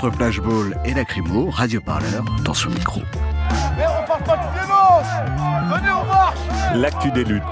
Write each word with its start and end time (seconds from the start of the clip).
Entre 0.00 0.14
Flashball 0.14 0.78
et 0.84 0.94
Lacrymo, 0.94 1.50
Radio 1.50 1.80
Parleur 1.80 2.24
dans 2.44 2.54
son 2.54 2.70
micro. 2.70 3.00
Mais 3.76 3.82
on 3.84 4.06
parle 4.06 4.22
pas 4.22 4.36
de 4.36 4.54
violence 4.54 5.06
Venez, 5.72 5.90
on 5.90 6.06
marche 6.06 6.38
L'actu 6.76 7.10
des 7.10 7.24
luttes. 7.24 7.42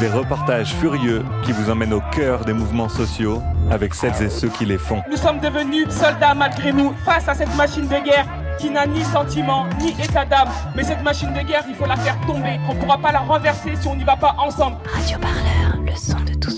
Des 0.00 0.08
reportages 0.08 0.74
furieux 0.74 1.24
qui 1.44 1.52
vous 1.52 1.70
emmènent 1.70 1.92
au 1.92 2.02
cœur 2.10 2.44
des 2.44 2.52
mouvements 2.52 2.88
sociaux 2.88 3.40
avec 3.70 3.94
celles 3.94 4.20
et 4.24 4.28
ceux 4.28 4.48
qui 4.48 4.64
les 4.64 4.76
font. 4.76 5.04
Nous 5.08 5.16
sommes 5.16 5.38
devenus 5.38 5.88
soldats 5.88 6.34
malgré 6.34 6.72
nous 6.72 6.92
face 7.04 7.28
à 7.28 7.34
cette 7.34 7.54
machine 7.54 7.86
de 7.86 8.04
guerre 8.04 8.26
qui 8.58 8.70
n'a 8.70 8.88
ni 8.88 9.04
sentiment 9.04 9.66
ni 9.78 9.90
état 9.90 10.24
d'âme. 10.24 10.48
Mais 10.74 10.82
cette 10.82 11.04
machine 11.04 11.32
de 11.32 11.42
guerre, 11.42 11.62
il 11.68 11.76
faut 11.76 11.86
la 11.86 11.96
faire 11.96 12.18
tomber. 12.26 12.58
On 12.68 12.74
ne 12.74 12.80
pourra 12.80 12.98
pas 12.98 13.12
la 13.12 13.20
renverser 13.20 13.76
si 13.80 13.86
on 13.86 13.94
n'y 13.94 14.02
va 14.02 14.16
pas 14.16 14.34
ensemble. 14.38 14.78
Radio 14.92 15.16
Parleur, 15.20 15.80
le 15.80 15.94
son 15.94 16.18
de 16.24 16.30
luttes. 16.30 16.53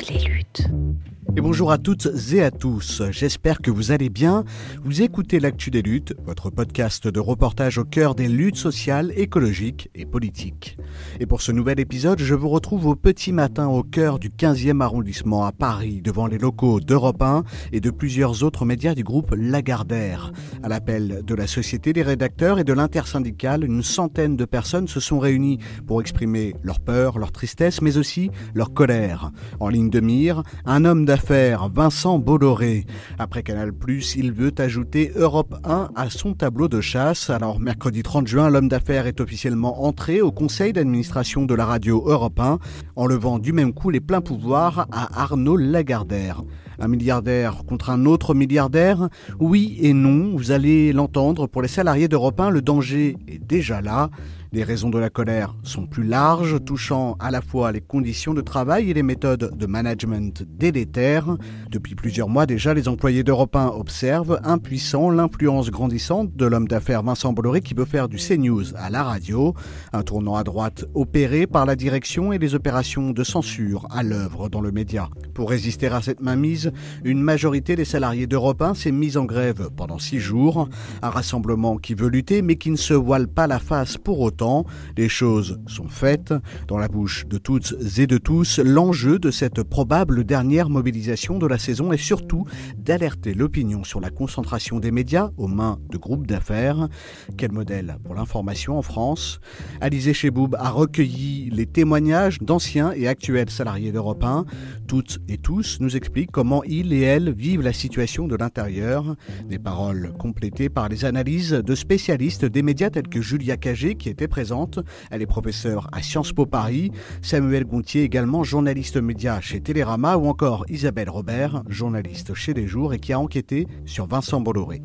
Et 1.38 1.42
bonjour 1.42 1.70
à 1.70 1.76
toutes 1.76 2.08
et 2.32 2.42
à 2.42 2.50
tous, 2.50 3.02
j'espère 3.10 3.60
que 3.60 3.70
vous 3.70 3.92
allez 3.92 4.08
bien. 4.08 4.44
Vous 4.82 5.02
écoutez 5.02 5.38
l'Actu 5.38 5.70
des 5.70 5.82
luttes, 5.82 6.14
votre 6.24 6.48
podcast 6.48 7.08
de 7.08 7.20
reportage 7.20 7.76
au 7.76 7.84
cœur 7.84 8.14
des 8.14 8.26
luttes 8.26 8.56
sociales, 8.56 9.12
écologiques 9.16 9.90
et 9.94 10.06
politiques. 10.06 10.78
Et 11.20 11.26
pour 11.26 11.42
ce 11.42 11.52
nouvel 11.52 11.78
épisode, 11.78 12.20
je 12.20 12.34
vous 12.34 12.48
retrouve 12.48 12.86
au 12.86 12.94
petit 12.94 13.32
matin 13.32 13.68
au 13.68 13.82
cœur 13.82 14.18
du 14.18 14.30
15e 14.30 14.80
arrondissement 14.80 15.44
à 15.44 15.52
Paris, 15.52 16.00
devant 16.00 16.26
les 16.26 16.38
locaux 16.38 16.80
d'Europe 16.80 17.20
1 17.20 17.44
et 17.70 17.80
de 17.80 17.90
plusieurs 17.90 18.42
autres 18.42 18.64
médias 18.64 18.94
du 18.94 19.04
groupe 19.04 19.34
Lagardère. 19.36 20.32
À 20.62 20.70
l'appel 20.70 21.20
de 21.22 21.34
la 21.34 21.46
Société 21.46 21.92
des 21.92 22.02
rédacteurs 22.02 22.58
et 22.58 22.64
de 22.64 22.72
l'intersyndicale, 22.72 23.62
une 23.62 23.82
centaine 23.82 24.36
de 24.36 24.46
personnes 24.46 24.88
se 24.88 25.00
sont 25.00 25.18
réunies 25.18 25.58
pour 25.86 26.00
exprimer 26.00 26.54
leur 26.62 26.80
peur, 26.80 27.18
leur 27.18 27.30
tristesse, 27.30 27.82
mais 27.82 27.98
aussi 27.98 28.30
leur 28.54 28.72
colère. 28.72 29.32
En 29.60 29.68
ligne 29.68 29.90
de 29.90 30.00
mire, 30.00 30.42
un 30.64 30.86
homme 30.86 31.04
d'affaires 31.04 31.25
Vincent 31.28 32.18
Bolloré. 32.18 32.86
Après 33.18 33.42
Canal+, 33.42 33.72
il 34.16 34.32
veut 34.32 34.52
ajouter 34.58 35.12
Europe 35.16 35.56
1 35.64 35.90
à 35.96 36.10
son 36.10 36.34
tableau 36.34 36.68
de 36.68 36.80
chasse. 36.80 37.30
Alors, 37.30 37.58
mercredi 37.58 38.02
30 38.02 38.26
juin, 38.26 38.48
l'homme 38.48 38.68
d'affaires 38.68 39.06
est 39.06 39.20
officiellement 39.20 39.84
entré 39.84 40.20
au 40.20 40.30
conseil 40.30 40.72
d'administration 40.72 41.44
de 41.44 41.54
la 41.54 41.64
radio 41.64 42.04
Europe 42.06 42.38
1, 42.38 42.58
en 42.94 43.06
levant 43.06 43.38
du 43.38 43.52
même 43.52 43.72
coup 43.72 43.90
les 43.90 44.00
pleins 44.00 44.20
pouvoirs 44.20 44.86
à 44.92 45.22
Arnaud 45.22 45.56
Lagardère. 45.56 46.42
Un 46.78 46.88
milliardaire 46.88 47.64
contre 47.66 47.90
un 47.90 48.06
autre 48.06 48.34
milliardaire 48.34 49.08
Oui 49.40 49.78
et 49.80 49.92
non, 49.92 50.36
vous 50.36 50.50
allez 50.50 50.92
l'entendre, 50.92 51.46
pour 51.46 51.62
les 51.62 51.68
salariés 51.68 52.08
d'Europe 52.08 52.40
1, 52.40 52.50
le 52.50 52.62
danger 52.62 53.16
est 53.28 53.38
déjà 53.38 53.80
là. 53.80 54.10
Les 54.52 54.62
raisons 54.62 54.90
de 54.90 54.98
la 54.98 55.10
colère 55.10 55.54
sont 55.64 55.86
plus 55.86 56.04
larges, 56.04 56.64
touchant 56.64 57.16
à 57.18 57.30
la 57.30 57.42
fois 57.42 57.72
les 57.72 57.80
conditions 57.80 58.32
de 58.32 58.40
travail 58.40 58.90
et 58.90 58.94
les 58.94 59.02
méthodes 59.02 59.52
de 59.54 59.66
management 59.66 60.44
délétères. 60.48 61.36
Depuis 61.68 61.94
plusieurs 61.94 62.28
mois 62.28 62.46
déjà, 62.46 62.72
les 62.72 62.88
employés 62.88 63.24
d'Europe 63.24 63.56
1 63.56 63.66
observent, 63.66 64.40
impuissants, 64.44 65.10
l'influence 65.10 65.70
grandissante 65.70 66.34
de 66.36 66.46
l'homme 66.46 66.68
d'affaires 66.68 67.02
Vincent 67.02 67.32
Bolloré 67.32 67.60
qui 67.60 67.74
veut 67.74 67.84
faire 67.84 68.08
du 68.08 68.16
CNews 68.16 68.74
à 68.76 68.88
la 68.88 69.02
radio, 69.02 69.54
un 69.92 70.02
tournant 70.02 70.36
à 70.36 70.44
droite 70.44 70.86
opéré 70.94 71.46
par 71.46 71.66
la 71.66 71.76
direction 71.76 72.32
et 72.32 72.38
les 72.38 72.54
opérations 72.54 73.10
de 73.10 73.24
censure 73.24 73.86
à 73.90 74.02
l'œuvre 74.02 74.48
dans 74.48 74.60
le 74.60 74.70
média. 74.70 75.10
Pour 75.34 75.50
résister 75.50 75.88
à 75.88 76.00
cette 76.00 76.22
mainmise, 76.22 76.65
une 77.04 77.20
majorité 77.20 77.76
des 77.76 77.84
salariés 77.84 78.26
d'Europe 78.26 78.62
1 78.62 78.74
s'est 78.74 78.92
mise 78.92 79.16
en 79.16 79.24
grève 79.24 79.70
pendant 79.76 79.98
six 79.98 80.18
jours, 80.18 80.68
un 81.02 81.10
rassemblement 81.10 81.76
qui 81.76 81.94
veut 81.94 82.08
lutter 82.08 82.42
mais 82.42 82.56
qui 82.56 82.70
ne 82.70 82.76
se 82.76 82.94
voile 82.94 83.28
pas 83.28 83.46
la 83.46 83.58
face 83.58 83.96
pour 83.98 84.20
autant 84.20 84.64
les 84.96 85.08
choses 85.08 85.58
sont 85.66 85.88
faites. 85.88 86.34
Dans 86.68 86.78
la 86.78 86.88
bouche 86.88 87.26
de 87.26 87.38
toutes 87.38 87.74
et 87.98 88.06
de 88.06 88.18
tous, 88.18 88.58
l'enjeu 88.58 89.18
de 89.18 89.30
cette 89.30 89.62
probable 89.62 90.24
dernière 90.24 90.68
mobilisation 90.68 91.38
de 91.38 91.46
la 91.46 91.58
saison 91.58 91.92
est 91.92 91.96
surtout 91.96 92.44
d'alerter 92.76 93.34
l'opinion 93.34 93.84
sur 93.84 94.00
la 94.00 94.10
concentration 94.10 94.80
des 94.80 94.90
médias 94.90 95.30
aux 95.36 95.48
mains 95.48 95.78
de 95.90 95.98
groupes 95.98 96.26
d'affaires. 96.26 96.88
Quel 97.36 97.52
modèle 97.52 97.96
pour 98.04 98.14
l'information 98.14 98.78
en 98.78 98.82
France? 98.82 99.40
Alizé 99.80 100.14
Cheboub 100.14 100.54
a 100.58 100.70
recueilli 100.70 101.50
les 101.50 101.66
témoignages 101.66 102.38
d'anciens 102.40 102.92
et 102.92 103.08
actuels 103.08 103.50
salariés 103.50 103.92
d'Europe 103.92 104.24
1. 104.24 104.44
Toutes 104.86 105.18
et 105.28 105.38
tous 105.38 105.78
nous 105.80 105.96
expliquent 105.96 106.30
comment 106.30 106.55
ils 106.64 106.92
et 106.92 107.00
elles 107.00 107.32
vivent 107.32 107.62
la 107.62 107.72
situation 107.72 108.26
de 108.26 108.36
l'intérieur. 108.36 109.16
Des 109.48 109.58
paroles 109.58 110.12
complétées 110.18 110.68
par 110.68 110.88
les 110.88 111.04
analyses 111.04 111.52
de 111.52 111.74
spécialistes 111.74 112.44
des 112.44 112.62
médias 112.62 112.90
tels 112.90 113.08
que 113.08 113.20
Julia 113.20 113.56
Cagé 113.56 113.94
qui 113.94 114.08
était 114.08 114.28
présente. 114.28 114.78
Elle 115.10 115.22
est 115.22 115.26
professeure 115.26 115.88
à 115.92 116.02
Sciences 116.02 116.32
Po 116.32 116.46
Paris. 116.46 116.90
Samuel 117.22 117.64
Gontier, 117.64 118.02
également 118.02 118.44
journaliste 118.44 118.96
média 118.96 119.40
chez 119.40 119.60
Télérama, 119.60 120.16
ou 120.16 120.26
encore 120.26 120.64
Isabelle 120.68 121.10
Robert, 121.10 121.62
journaliste 121.68 122.34
chez 122.34 122.54
Les 122.54 122.66
Jours 122.66 122.94
et 122.94 122.98
qui 122.98 123.12
a 123.12 123.20
enquêté 123.20 123.66
sur 123.84 124.06
Vincent 124.06 124.40
Bolloré. 124.40 124.82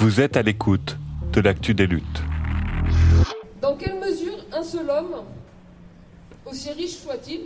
Vous 0.00 0.20
êtes 0.20 0.36
à 0.36 0.42
l'écoute 0.42 0.98
de 1.32 1.40
l'actu 1.40 1.74
des 1.74 1.86
luttes. 1.86 2.22
Dans 3.60 3.76
quelle 3.76 3.98
mesure 3.98 4.44
un 4.52 4.62
seul 4.62 4.88
homme, 4.90 5.22
aussi 6.46 6.70
riche 6.70 6.96
soit-il, 6.96 7.40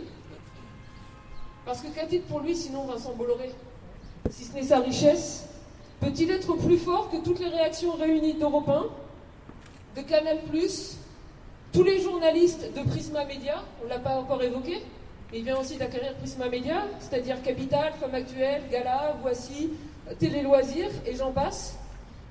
parce 1.69 1.81
que 1.81 1.89
qu'a-t-il 1.89 2.23
pour 2.23 2.39
lui 2.39 2.55
sinon 2.55 2.85
Vincent 2.85 3.13
Bolloré? 3.13 3.51
Si 4.31 4.45
ce 4.45 4.53
n'est 4.53 4.63
sa 4.63 4.79
richesse, 4.79 5.45
peut-il 5.99 6.31
être 6.31 6.55
plus 6.55 6.79
fort 6.79 7.11
que 7.11 7.17
toutes 7.17 7.39
les 7.39 7.47
réactions 7.47 7.91
réunies 7.91 8.33
d'Europe 8.33 8.67
1, 8.67 8.85
de 9.95 10.01
Canal+, 10.01 10.39
tous 11.71 11.83
les 11.83 12.01
journalistes 12.01 12.73
de 12.73 12.89
Prisma 12.89 13.23
Media, 13.25 13.63
on 13.81 13.85
ne 13.85 13.89
l'a 13.91 13.99
pas 13.99 14.15
encore 14.15 14.41
évoqué, 14.41 14.81
mais 15.31 15.37
il 15.37 15.43
vient 15.43 15.59
aussi 15.59 15.77
d'acquérir 15.77 16.15
Prisma 16.15 16.49
Media, 16.49 16.87
c'est-à-dire 16.99 17.39
Capital, 17.43 17.93
Femme 17.99 18.15
Actuelle, 18.15 18.63
Gala, 18.71 19.15
Voici, 19.21 19.69
Télé 20.17 20.41
Loisirs, 20.41 20.89
et 21.05 21.15
j'en 21.15 21.31
passe. 21.31 21.77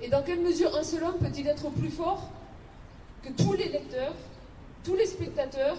Et 0.03 0.09
dans 0.09 0.23
quelle 0.23 0.41
mesure 0.41 0.77
un 0.77 0.83
seul 0.83 1.05
homme 1.05 1.19
peut-il 1.21 1.47
être 1.47 1.71
plus 1.71 1.91
fort 1.91 2.29
que 3.23 3.31
tous 3.41 3.53
les 3.53 3.69
lecteurs, 3.69 4.15
tous 4.83 4.97
les 4.97 5.07
spectateurs, 5.07 5.77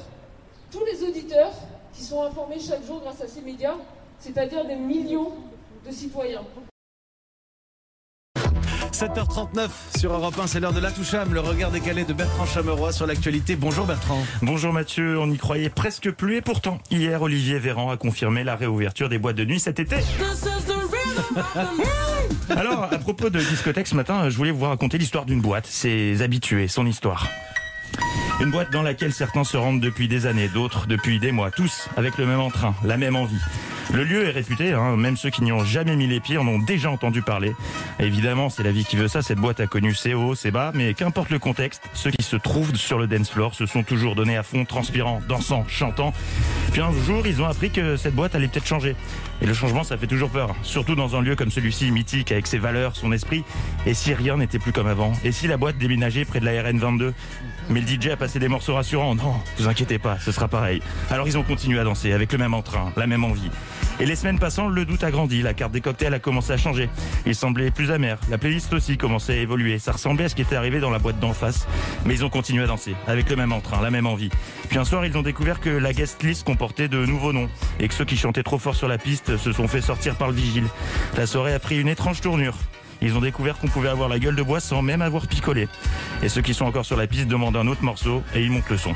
tous 0.72 0.86
les 0.86 1.04
auditeurs 1.04 1.52
qui 1.94 2.04
sont 2.04 2.24
informés 2.24 2.60
chaque 2.60 2.86
jour 2.86 3.02
grâce 3.02 3.22
à 3.22 3.28
ces 3.28 3.42
médias, 3.42 3.76
c'est-à-dire 4.20 4.66
des 4.66 4.76
millions 4.76 5.32
de 5.86 5.92
citoyens 5.92 6.44
7h39 8.92 9.70
sur 9.98 10.12
Europe 10.12 10.38
1, 10.38 10.48
c'est 10.48 10.60
l'heure 10.60 10.74
de 10.74 10.82
la 10.82 10.92
toucham, 10.92 11.34
le 11.34 11.40
regard 11.40 11.72
décalé 11.72 12.04
de 12.04 12.12
Bertrand 12.12 12.46
Chameroy 12.46 12.92
sur 12.92 13.08
l'actualité. 13.08 13.56
Bonjour 13.56 13.86
Bertrand. 13.86 14.22
Bonjour 14.42 14.74
Mathieu, 14.74 15.18
on 15.18 15.28
n'y 15.28 15.38
croyait 15.38 15.70
presque 15.70 16.12
plus 16.12 16.36
et 16.36 16.42
pourtant, 16.42 16.80
hier, 16.92 17.22
Olivier 17.22 17.60
Véran 17.60 17.92
a 17.92 17.98
confirmé 17.98 18.44
la 18.44 18.58
réouverture 18.58 19.08
des 19.08 19.18
boîtes 19.18 19.38
de 19.38 19.46
nuit 19.46 19.62
cet 19.62 19.80
été. 19.80 19.96
Alors, 22.50 22.84
à 22.92 22.98
propos 22.98 23.30
de 23.30 23.40
discothèque 23.40 23.88
ce 23.88 23.96
matin, 23.96 24.30
je 24.30 24.36
voulais 24.36 24.52
vous 24.52 24.66
raconter 24.66 24.98
l'histoire 24.98 25.26
d'une 25.26 25.40
boîte, 25.40 25.68
ses 25.68 26.22
habitués, 26.22 26.68
son 26.68 26.86
histoire. 26.86 27.28
Une 28.42 28.52
boîte 28.52 28.72
dans 28.72 28.84
laquelle 28.84 29.12
certains 29.12 29.44
se 29.44 29.58
rendent 29.58 29.82
depuis 29.82 30.08
des 30.08 30.26
années, 30.26 30.48
d'autres 30.48 30.88
depuis 30.88 31.20
des 31.20 31.34
mois, 31.34 31.52
tous 31.52 31.90
avec 31.98 32.18
le 32.18 32.26
même 32.26 32.40
entrain, 32.40 32.74
la 32.86 32.96
même 32.96 33.18
envie. 33.18 33.42
Le 33.92 34.04
lieu 34.04 34.28
est 34.28 34.32
réputé, 34.32 34.74
hein, 34.74 34.96
même 34.98 35.18
ceux 35.18 35.32
qui 35.32 35.42
n'y 35.42 35.52
ont 35.52 35.64
jamais 35.64 35.96
mis 35.96 36.06
les 36.06 36.20
pieds 36.20 36.38
en 36.38 36.48
ont 36.48 36.60
déjà 36.60 36.92
entendu 36.92 37.24
parler. 37.24 37.56
Évidemment, 38.00 38.52
c'est 38.52 38.62
la 38.62 38.72
vie 38.72 38.86
qui 38.86 38.96
veut 38.96 39.08
ça, 39.08 39.24
cette 39.24 39.40
boîte 39.40 39.60
a 39.60 39.68
connu 39.68 39.96
ses 39.96 40.14
hauts, 40.14 40.36
ses 40.36 40.52
bas, 40.52 40.72
mais 40.76 40.94
qu'importe 40.94 41.32
le 41.32 41.40
contexte, 41.40 41.82
ceux 41.96 42.12
qui 42.12 42.24
se 42.24 42.36
trouvent 42.36 42.76
sur 42.76 43.00
le 43.00 43.08
dance 43.08 43.32
floor 43.32 43.56
se 43.56 43.66
sont 43.66 43.82
toujours 43.82 44.14
donnés 44.14 44.38
à 44.38 44.44
fond, 44.44 44.64
transpirant, 44.64 45.22
dansant, 45.28 45.66
chantant. 45.68 46.14
Puis 46.72 46.82
un 46.82 46.92
jour, 46.92 47.26
ils 47.26 47.42
ont 47.42 47.46
appris 47.46 47.72
que 47.72 47.98
cette 47.98 48.14
boîte 48.14 48.36
allait 48.36 48.48
peut-être 48.48 48.68
changer. 48.68 48.96
Et 49.42 49.48
le 49.48 49.56
changement, 49.56 49.84
ça 49.84 49.98
fait 49.98 50.08
toujours 50.08 50.30
peur, 50.30 50.56
surtout 50.62 50.94
dans 50.94 51.16
un 51.16 51.22
lieu 51.22 51.36
comme 51.36 51.50
celui-ci, 51.50 51.90
mythique, 51.90 52.32
avec 52.32 52.46
ses 52.46 52.60
valeurs, 52.60 52.96
son 52.96 53.12
esprit. 53.12 53.44
Et 53.88 53.96
si 53.96 54.14
rien 54.14 54.38
n'était 54.38 54.60
plus 54.60 54.72
comme 54.72 54.88
avant? 54.88 55.14
Et 55.24 55.32
si 55.32 55.48
la 55.48 55.58
boîte 55.58 55.80
déménageait 55.80 56.26
près 56.26 56.40
de 56.40 56.46
la 56.46 56.52
RN22 56.62 57.12
Mais 57.70 57.82
le 57.82 57.88
DJ 57.88 58.10
a 58.10 58.18
passé 58.18 58.38
des 58.38 58.50
morceaux 58.50 58.76
rassurants. 58.76 59.16
Non, 59.16 59.34
vous 59.58 59.68
inquiétez 59.68 59.98
pas, 59.98 60.20
ce 60.20 60.32
sera 60.32 60.48
pareil. 60.48 60.82
Alors 61.10 61.28
ils 61.28 61.38
ont 61.38 61.44
continué 61.44 61.80
à 61.80 61.84
danser 61.84 62.12
avec 62.14 62.32
le 62.32 62.38
même 62.38 62.54
entrain, 62.54 62.92
la 62.96 63.08
même 63.08 63.24
envie. 63.24 63.50
Et 64.00 64.06
les 64.06 64.16
semaines 64.16 64.40
passant, 64.40 64.68
le 64.68 64.86
doute 64.86 65.04
a 65.04 65.12
grandi, 65.12 65.42
la 65.42 65.54
carte 65.54 65.72
des 65.72 65.82
cocktails 65.82 66.14
a 66.14 66.20
commencé 66.20 66.54
à 66.54 66.58
changer. 66.58 66.90
Il 67.26 67.36
semblait 67.36 67.72
plus 67.72 67.92
amer, 67.92 68.18
la 68.30 68.38
playlist 68.38 68.74
aussi 68.74 68.98
commençait 68.98 69.34
à 69.34 69.38
évoluer. 69.38 69.80
Ça 69.80 69.92
ressemblait 69.92 70.26
à 70.26 70.30
ce 70.30 70.36
qui 70.36 70.42
était 70.42 70.56
arrivé 70.56 70.80
dans 70.80 70.90
la 70.90 71.00
boîte 71.00 71.20
d'en 71.20 71.34
face. 71.34 71.68
Mais 72.06 72.14
ils 72.14 72.24
ont 72.24 72.30
continué 72.30 72.64
à 72.64 72.68
danser, 72.68 72.96
avec 73.08 73.30
le 73.30 73.36
même 73.36 73.52
entrain, 73.52 73.82
la 73.82 73.92
même 73.92 74.08
envie. 74.08 74.30
Puis 74.70 74.78
un 74.78 74.86
soir, 74.86 75.06
ils 75.06 75.18
ont 75.18 75.22
découvert 75.22 75.60
que 75.60 75.70
la 75.70 75.94
guest 75.94 76.24
list 76.24 76.46
comportait 76.46 76.88
de 76.88 77.06
nouveaux 77.06 77.34
noms. 77.34 77.50
Et 77.80 77.88
que 77.88 77.94
ceux 77.94 78.06
qui 78.06 78.18
chantaient 78.18 78.44
trop 78.44 78.58
fort 78.58 78.76
sur 78.76 78.88
la 78.88 78.98
piste 78.98 79.38
se 79.38 79.52
sont 79.52 79.68
fait 79.68 79.82
sortir 79.82 80.16
par 80.16 80.30
le 80.30 80.34
vigile. 80.34 80.66
La 81.18 81.26
soirée 81.26 81.54
a 81.54 81.60
pris 81.60 81.80
une 81.80 81.88
étrange 81.88 82.22
tournure. 82.22 82.56
Ils 83.02 83.16
ont 83.16 83.22
découvert 83.22 83.58
qu'on 83.58 83.68
pouvait 83.68 83.90
avoir 83.90 84.10
la 84.10 84.20
gueule 84.20 84.36
de 84.36 84.44
bois 84.44 84.60
sans 84.60 84.82
même 84.82 85.02
avoir 85.02 85.28
picolé. 85.28 85.68
Et 86.22 86.30
ceux 86.30 86.42
qui 86.42 86.54
sont 86.54 86.66
encore 86.66 86.86
sur 86.86 86.98
la 86.98 87.08
piste 87.08 87.28
demandent 87.28 87.58
un 87.58 87.68
autre 87.68 87.84
morceau 87.84 88.24
et 88.36 88.44
ils 88.44 88.52
montent 88.52 88.70
le 88.70 88.78
son. 88.78 88.94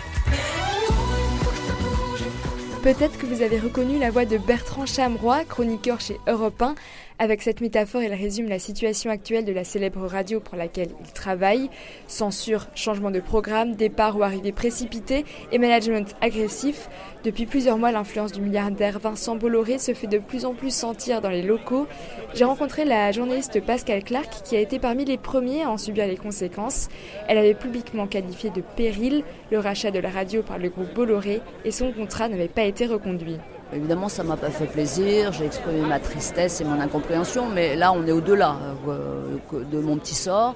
Peut-être 2.83 3.18
que 3.18 3.25
vous 3.25 3.41
avez 3.41 3.59
reconnu 3.59 3.97
la 3.97 4.12
voix 4.12 4.25
de 4.25 4.38
Bertrand 4.38 4.85
Chameroy, 4.85 5.45
chroniqueur 5.45 6.01
chez 6.01 6.19
Europe 6.27 6.62
1, 6.62 6.75
avec 7.19 7.42
cette 7.42 7.62
métaphore, 7.62 8.01
il 8.01 8.13
résume 8.13 8.50
la 8.50 8.60
situation 8.60 9.12
actuelle 9.12 9.45
de 9.45 9.54
la 9.54 9.63
célèbre 9.63 10.06
radio 10.07 10.39
pour 10.39 10.57
laquelle 10.57 10.89
il 11.00 11.13
travaille. 11.13 11.69
Censure, 12.07 12.68
changement 12.75 13.12
de 13.12 13.19
programme, 13.19 13.75
départ 13.75 14.18
ou 14.18 14.24
arrivée 14.24 14.51
précipitée 14.51 15.24
et 15.51 15.57
management 15.60 16.15
agressif. 16.21 16.89
Depuis 17.24 17.45
plusieurs 17.45 17.77
mois, 17.77 17.92
l'influence 17.92 18.31
du 18.31 18.42
milliardaire 18.42 19.00
Vincent 19.00 19.36
Bolloré 19.36 19.77
se 19.77 19.94
fait 19.94 20.07
de 20.07 20.18
plus 20.18 20.45
en 20.45 20.54
plus 20.54 20.74
sentir 20.74 21.21
dans 21.21 21.30
les 21.30 21.44
locaux. 21.44 21.88
J'ai 22.33 22.45
rencontré 22.45 22.83
la 22.83 23.12
journaliste 23.12 23.63
Pascal 23.63 24.04
Clark 24.04 24.44
qui 24.44 24.56
a 24.56 24.59
été 24.59 24.80
parmi 24.80 25.06
les 25.06 25.18
premiers 25.18 25.63
à 25.63 25.69
en 25.69 25.77
subir 25.77 26.07
les 26.07 26.18
conséquences. 26.18 26.89
Elle 27.27 27.38
avait 27.38 27.54
publiquement 27.54 28.07
qualifié 28.07 28.50
de 28.50 28.62
péril 28.62 29.24
le 29.51 29.59
rachat 29.59 29.92
de 29.92 30.00
la 30.00 30.09
radio 30.09 30.42
par 30.42 30.57
le 30.57 30.69
groupe 30.69 30.94
Bolloré 30.94 31.42
et 31.63 31.71
son 31.71 31.92
contrat 31.92 32.27
n'avait 32.27 32.48
pas 32.48 32.63
été 32.63 32.86
reconduit. 32.86 33.38
Évidemment, 33.75 34.08
ça 34.08 34.24
m'a 34.24 34.38
pas 34.38 34.52
fait 34.52 34.68
plaisir, 34.68 35.31
j'ai 35.31 35.46
exprimé 35.46 35.81
ma 35.81 36.00
tristesse 36.00 36.62
et 36.62 36.64
mon 36.64 36.80
incompréhension, 36.80 37.48
mais 37.50 37.75
là, 37.75 37.92
on 37.92 38.06
est 38.06 38.12
au-delà 38.12 38.56
euh, 38.88 39.38
de 39.52 39.80
mon 39.80 39.98
petit 39.98 40.14
sort. 40.14 40.56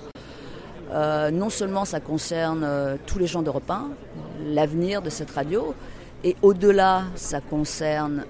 Euh, 0.93 1.31
non 1.31 1.49
seulement 1.49 1.83
ça 1.83 1.99
concerne 1.99 2.63
euh, 2.63 2.95
tous 3.07 3.17
les 3.17 3.25
gens 3.25 3.41
d'Europe 3.41 3.69
1, 3.69 3.89
l'avenir 4.45 5.01
de 5.01 5.09
cette 5.09 5.31
radio, 5.31 5.73
et 6.23 6.35
au-delà, 6.43 7.05
ça 7.15 7.41
concerne 7.41 8.25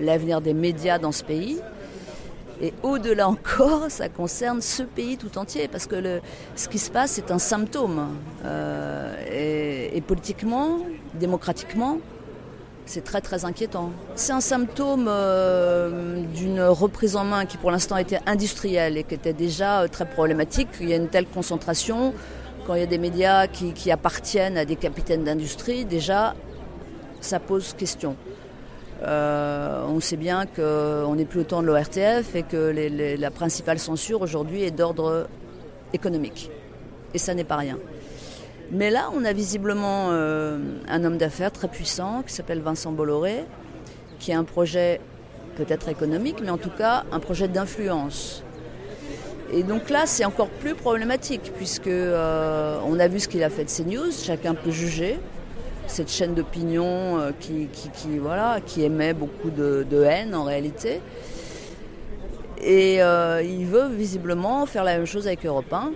l'avenir 0.00 0.40
des 0.40 0.54
médias 0.54 0.98
dans 0.98 1.12
ce 1.12 1.24
pays. 1.24 1.58
Et 2.62 2.72
au-delà 2.82 3.28
encore, 3.28 3.86
ça 3.88 4.08
concerne 4.08 4.62
ce 4.62 4.82
pays 4.82 5.16
tout 5.16 5.36
entier, 5.36 5.68
parce 5.68 5.86
que 5.86 6.20
ce 6.56 6.68
qui 6.68 6.78
se 6.78 6.90
passe, 6.90 7.12
c'est 7.12 7.30
un 7.30 7.38
symptôme. 7.38 8.08
et, 9.30 10.02
politiquement, 10.06 10.80
démocratiquement, 11.14 11.98
c'est 12.86 13.04
très 13.04 13.20
très 13.20 13.44
inquiétant. 13.44 13.90
C'est 14.14 14.32
un 14.32 14.40
symptôme 14.40 15.06
euh, 15.08 16.22
d'une 16.34 16.62
reprise 16.62 17.16
en 17.16 17.24
main 17.24 17.46
qui 17.46 17.56
pour 17.56 17.70
l'instant 17.70 17.96
était 17.96 18.20
industrielle 18.26 18.96
et 18.98 19.04
qui 19.04 19.14
était 19.14 19.32
déjà 19.32 19.82
euh, 19.82 19.88
très 19.88 20.04
problématique. 20.04 20.68
Il 20.80 20.88
y 20.88 20.92
a 20.92 20.96
une 20.96 21.08
telle 21.08 21.26
concentration, 21.26 22.12
quand 22.66 22.74
il 22.74 22.80
y 22.80 22.84
a 22.84 22.86
des 22.86 22.98
médias 22.98 23.46
qui, 23.46 23.90
appartiennent 23.90 24.58
à 24.58 24.64
des 24.64 24.76
capitaines 24.76 25.24
d'industrie, 25.24 25.84
déjà 25.84 26.34
ça 27.20 27.40
pose 27.40 27.74
question. 27.74 28.16
Euh, 29.02 29.84
on 29.88 30.00
sait 30.00 30.16
bien 30.16 30.46
qu'on 30.46 31.14
n'est 31.14 31.24
plus 31.24 31.40
au 31.40 31.44
temps 31.44 31.62
de 31.62 31.66
l'ORTF 31.66 32.34
et 32.34 32.42
que 32.42 33.16
la 33.18 33.30
principale 33.30 33.78
censure 33.78 34.22
aujourd'hui 34.22 34.62
est 34.62 34.70
d'ordre 34.70 35.26
économique. 35.92 36.50
Et 37.12 37.18
ça 37.18 37.34
n'est 37.34 37.44
pas 37.44 37.56
rien. 37.56 37.78
Mais 38.70 38.90
là, 38.90 39.10
on 39.14 39.24
a 39.24 39.32
visiblement 39.32 40.08
euh, 40.10 40.58
un 40.88 41.04
homme 41.04 41.18
d'affaires 41.18 41.52
très 41.52 41.68
puissant 41.68 42.22
qui 42.26 42.32
s'appelle 42.32 42.60
Vincent 42.60 42.92
Bolloré, 42.92 43.44
qui 44.18 44.32
a 44.32 44.38
un 44.38 44.44
projet 44.44 45.00
peut-être 45.56 45.88
économique, 45.88 46.36
mais 46.42 46.50
en 46.50 46.58
tout 46.58 46.70
cas 46.70 47.04
un 47.12 47.20
projet 47.20 47.46
d'influence. 47.46 48.42
Et 49.52 49.62
donc 49.62 49.90
là, 49.90 50.06
c'est 50.06 50.24
encore 50.24 50.48
plus 50.48 50.74
problématique, 50.74 51.52
puisque 51.56 51.86
euh, 51.86 52.78
on 52.86 52.98
a 52.98 53.06
vu 53.06 53.20
ce 53.20 53.28
qu'il 53.28 53.44
a 53.44 53.50
fait 53.50 53.64
de 53.64 53.70
CNews, 53.70 54.10
chacun 54.10 54.54
peut 54.54 54.70
juger. 54.70 55.18
Cette 55.86 56.10
chaîne 56.10 56.34
d'opinion 56.34 57.18
euh, 57.20 57.30
qui, 57.38 57.68
voilà, 58.18 58.58
qui 58.64 58.82
émet 58.82 59.12
beaucoup 59.12 59.50
de, 59.50 59.86
de 59.88 60.02
haine 60.02 60.34
en 60.34 60.44
réalité. 60.44 61.00
Et 62.66 62.94
il 62.96 63.66
veut 63.66 63.88
visiblement 63.88 64.64
faire 64.64 64.84
la 64.84 64.96
même 64.96 65.04
chose 65.04 65.26
avec 65.26 65.44
Europe 65.44 65.70
1 65.70 65.92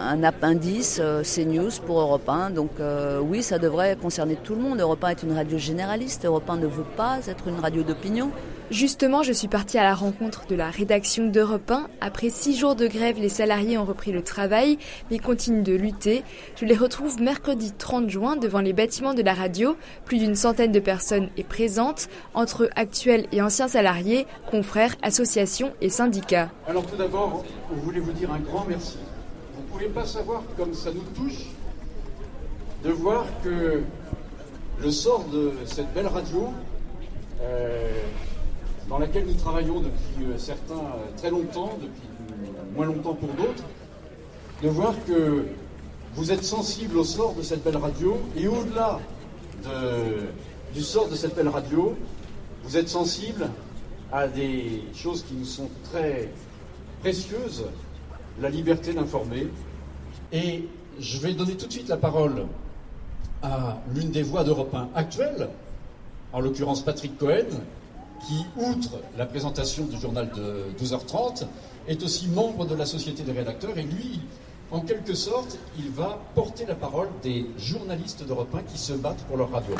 un, 0.00 0.22
appendice 0.22 0.98
euh, 1.02 1.22
CNews 1.22 1.70
pour 1.86 2.00
Europe 2.00 2.28
1. 2.28 2.50
Donc 2.50 2.70
euh, 2.80 3.20
oui, 3.20 3.42
ça 3.42 3.58
devrait 3.58 3.96
concerner 3.96 4.36
tout 4.36 4.54
le 4.54 4.60
monde. 4.60 4.80
Europe 4.80 5.02
1 5.02 5.08
est 5.08 5.22
une 5.22 5.32
radio 5.32 5.58
généraliste. 5.58 6.24
Europe 6.24 6.48
1 6.48 6.56
ne 6.56 6.66
veut 6.66 6.84
pas 6.96 7.18
être 7.26 7.48
une 7.48 7.58
radio 7.58 7.82
d'opinion. 7.82 8.30
Justement, 8.70 9.22
je 9.22 9.32
suis 9.32 9.48
partie 9.48 9.78
à 9.78 9.82
la 9.82 9.94
rencontre 9.94 10.46
de 10.46 10.54
la 10.54 10.70
rédaction 10.70 11.26
d'Europe 11.28 11.70
1. 11.70 11.86
Après 12.00 12.30
six 12.30 12.56
jours 12.56 12.74
de 12.74 12.86
grève, 12.86 13.18
les 13.18 13.28
salariés 13.28 13.76
ont 13.76 13.84
repris 13.84 14.10
le 14.10 14.22
travail, 14.22 14.78
mais 15.10 15.18
continuent 15.18 15.62
de 15.62 15.74
lutter. 15.74 16.24
Je 16.56 16.64
les 16.64 16.74
retrouve 16.74 17.20
mercredi 17.20 17.72
30 17.72 18.08
juin 18.08 18.36
devant 18.36 18.60
les 18.60 18.72
bâtiments 18.72 19.12
de 19.12 19.22
la 19.22 19.34
radio. 19.34 19.76
Plus 20.06 20.18
d'une 20.18 20.34
centaine 20.34 20.72
de 20.72 20.80
personnes 20.80 21.28
est 21.36 21.46
présente, 21.46 22.08
entre 22.32 22.70
actuels 22.74 23.26
et 23.32 23.42
anciens 23.42 23.68
salariés, 23.68 24.26
confrères, 24.50 24.96
associations 25.02 25.72
et 25.82 25.90
syndicats. 25.90 26.48
Alors 26.66 26.86
tout 26.86 26.96
d'abord, 26.96 27.44
on 27.70 27.76
voulait 27.76 28.00
vous 28.00 28.12
dire 28.12 28.32
un 28.32 28.40
grand 28.40 28.64
merci 28.66 28.96
pouvez 29.74 29.88
pas 29.88 30.06
savoir 30.06 30.42
comme 30.56 30.72
ça 30.72 30.90
nous 30.92 31.02
touche 31.16 31.46
de 32.84 32.90
voir 32.90 33.26
que 33.42 33.82
le 34.80 34.90
sort 34.92 35.24
de 35.24 35.52
cette 35.64 35.92
belle 35.92 36.06
radio, 36.06 36.50
euh, 37.40 37.92
dans 38.88 38.98
laquelle 38.98 39.26
nous 39.26 39.34
travaillons 39.34 39.80
depuis 39.80 40.26
euh, 40.26 40.38
certains 40.38 40.76
euh, 40.76 41.16
très 41.16 41.30
longtemps, 41.30 41.76
depuis 41.82 42.08
moins 42.76 42.86
longtemps 42.86 43.14
pour 43.14 43.30
d'autres, 43.30 43.64
de 44.62 44.68
voir 44.68 44.94
que 45.08 45.44
vous 46.14 46.30
êtes 46.30 46.44
sensible 46.44 46.96
au 46.96 47.04
sort 47.04 47.34
de 47.34 47.42
cette 47.42 47.64
belle 47.64 47.78
radio 47.78 48.16
et 48.36 48.46
au-delà 48.46 49.00
du 50.72 50.82
sort 50.82 51.08
de 51.08 51.16
cette 51.16 51.34
belle 51.34 51.48
radio, 51.48 51.96
vous 52.62 52.76
êtes 52.76 52.88
sensible 52.88 53.50
à 54.12 54.28
des 54.28 54.84
choses 54.94 55.24
qui 55.24 55.34
nous 55.34 55.46
sont 55.46 55.68
très 55.90 56.30
précieuses, 57.00 57.64
la 58.40 58.48
liberté 58.48 58.92
d'informer. 58.92 59.48
Et 60.32 60.68
je 60.98 61.18
vais 61.18 61.34
donner 61.34 61.56
tout 61.56 61.66
de 61.66 61.72
suite 61.72 61.88
la 61.88 61.96
parole 61.96 62.46
à 63.42 63.78
l'une 63.94 64.10
des 64.10 64.22
voix 64.22 64.44
d'Europe 64.44 64.74
1 64.74 64.88
actuelles, 64.94 65.48
en 66.32 66.40
l'occurrence 66.40 66.82
Patrick 66.82 67.18
Cohen, 67.18 67.46
qui, 68.26 68.44
outre 68.56 69.00
la 69.16 69.26
présentation 69.26 69.84
du 69.84 69.98
journal 69.98 70.30
de 70.30 70.66
12h30, 70.82 71.46
est 71.86 72.02
aussi 72.02 72.28
membre 72.28 72.64
de 72.66 72.74
la 72.74 72.86
Société 72.86 73.22
des 73.22 73.32
rédacteurs. 73.32 73.76
Et 73.76 73.82
lui, 73.82 74.20
en 74.70 74.80
quelque 74.80 75.14
sorte, 75.14 75.58
il 75.78 75.90
va 75.90 76.18
porter 76.34 76.64
la 76.66 76.74
parole 76.74 77.08
des 77.22 77.46
journalistes 77.58 78.26
d'Europe 78.26 78.54
1 78.54 78.62
qui 78.62 78.78
se 78.78 78.94
battent 78.94 79.22
pour 79.24 79.36
leur 79.36 79.50
radio. 79.50 79.74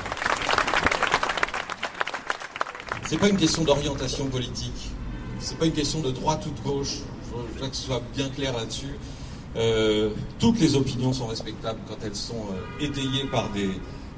C'est 3.06 3.18
pas 3.18 3.28
une 3.28 3.36
question 3.36 3.64
d'orientation 3.64 4.26
politique. 4.26 4.90
C'est 5.38 5.58
pas 5.58 5.66
une 5.66 5.72
question 5.72 6.00
de 6.00 6.10
droite 6.10 6.44
ou 6.46 6.50
de 6.50 6.60
gauche. 6.60 7.00
Je 7.34 7.52
voudrais 7.54 7.70
que 7.70 7.76
ce 7.76 7.82
soit 7.82 8.02
bien 8.14 8.28
clair 8.28 8.52
là-dessus. 8.56 8.98
Euh, 9.56 10.11
toutes 10.38 10.61
les 10.61 10.75
opinions 10.75 11.12
sont 11.12 11.26
respectables 11.26 11.78
quand 11.88 11.97
elles 12.04 12.16
sont 12.16 12.35
euh, 12.35 12.85
étayées 12.85 13.25
par 13.30 13.50
des, 13.52 13.70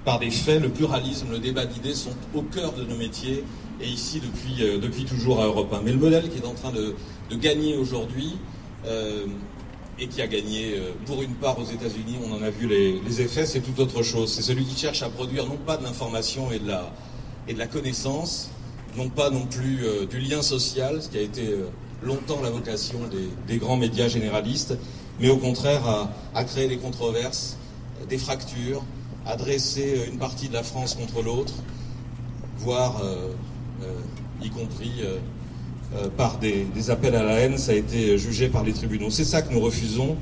par 0.04 0.18
des 0.18 0.30
faits. 0.30 0.62
Le 0.62 0.70
pluralisme, 0.70 1.28
le 1.30 1.38
débat 1.38 1.66
d'idées 1.66 1.94
sont 1.94 2.14
au 2.34 2.42
cœur 2.42 2.72
de 2.72 2.84
nos 2.84 2.96
métiers 2.96 3.44
et 3.80 3.86
ici 3.86 4.20
depuis, 4.20 4.64
euh, 4.64 4.78
depuis 4.78 5.04
toujours 5.04 5.42
à 5.42 5.46
Europe 5.46 5.72
1. 5.72 5.82
Mais 5.82 5.92
le 5.92 5.98
modèle 5.98 6.28
qui 6.30 6.38
est 6.38 6.46
en 6.46 6.54
train 6.54 6.72
de, 6.72 6.94
de 7.30 7.36
gagner 7.36 7.76
aujourd'hui 7.76 8.36
et 9.98 10.06
qui 10.06 10.22
a 10.22 10.28
gagné 10.28 10.80
pour 11.06 11.20
une 11.22 11.34
part 11.34 11.58
aux 11.58 11.64
États-Unis, 11.64 12.18
on 12.24 12.32
en 12.36 12.42
a 12.42 12.50
vu 12.50 12.68
les, 12.68 13.00
les 13.00 13.20
effets, 13.20 13.44
c'est 13.46 13.58
tout 13.58 13.80
autre 13.80 14.04
chose. 14.04 14.32
C'est 14.32 14.42
celui 14.42 14.64
qui 14.64 14.78
cherche 14.78 15.02
à 15.02 15.08
produire 15.08 15.44
non 15.44 15.56
pas 15.56 15.76
de 15.76 15.82
l'information 15.82 16.52
et, 16.52 16.60
et 17.48 17.54
de 17.54 17.58
la 17.58 17.66
connaissance, 17.66 18.50
non 18.96 19.08
pas 19.08 19.30
non 19.30 19.44
plus 19.46 19.80
du 20.08 20.20
lien 20.20 20.40
social, 20.40 21.02
ce 21.02 21.08
qui 21.08 21.18
a 21.18 21.22
été 21.22 21.52
longtemps 22.02 22.40
la 22.42 22.50
vocation 22.50 22.98
des, 23.46 23.58
grands 23.58 23.76
médias 23.76 24.08
généralistes, 24.08 24.76
mais 25.20 25.28
au 25.30 25.38
contraire 25.38 26.08
à, 26.34 26.44
créer 26.44 26.68
des 26.68 26.78
controverses, 26.78 27.56
des 28.08 28.18
fractures, 28.18 28.82
à 29.24 29.36
dresser 29.36 30.08
une 30.10 30.18
partie 30.18 30.48
de 30.48 30.54
la 30.54 30.62
France 30.62 30.94
contre 30.94 31.22
l'autre, 31.22 31.54
voire, 32.58 33.00
euh, 33.02 33.32
euh, 33.82 33.92
y 34.42 34.50
compris 34.50 35.02
euh, 35.02 36.08
par 36.16 36.38
des, 36.38 36.90
appels 36.90 37.14
à 37.14 37.22
la 37.22 37.40
haine, 37.40 37.58
ça 37.58 37.72
a 37.72 37.74
été 37.74 38.18
jugé 38.18 38.48
par 38.48 38.62
les 38.62 38.72
tribunaux. 38.72 39.10
C'est 39.10 39.24
ça 39.24 39.42
que 39.42 39.52
nous 39.52 39.60
refusons. 39.60 40.16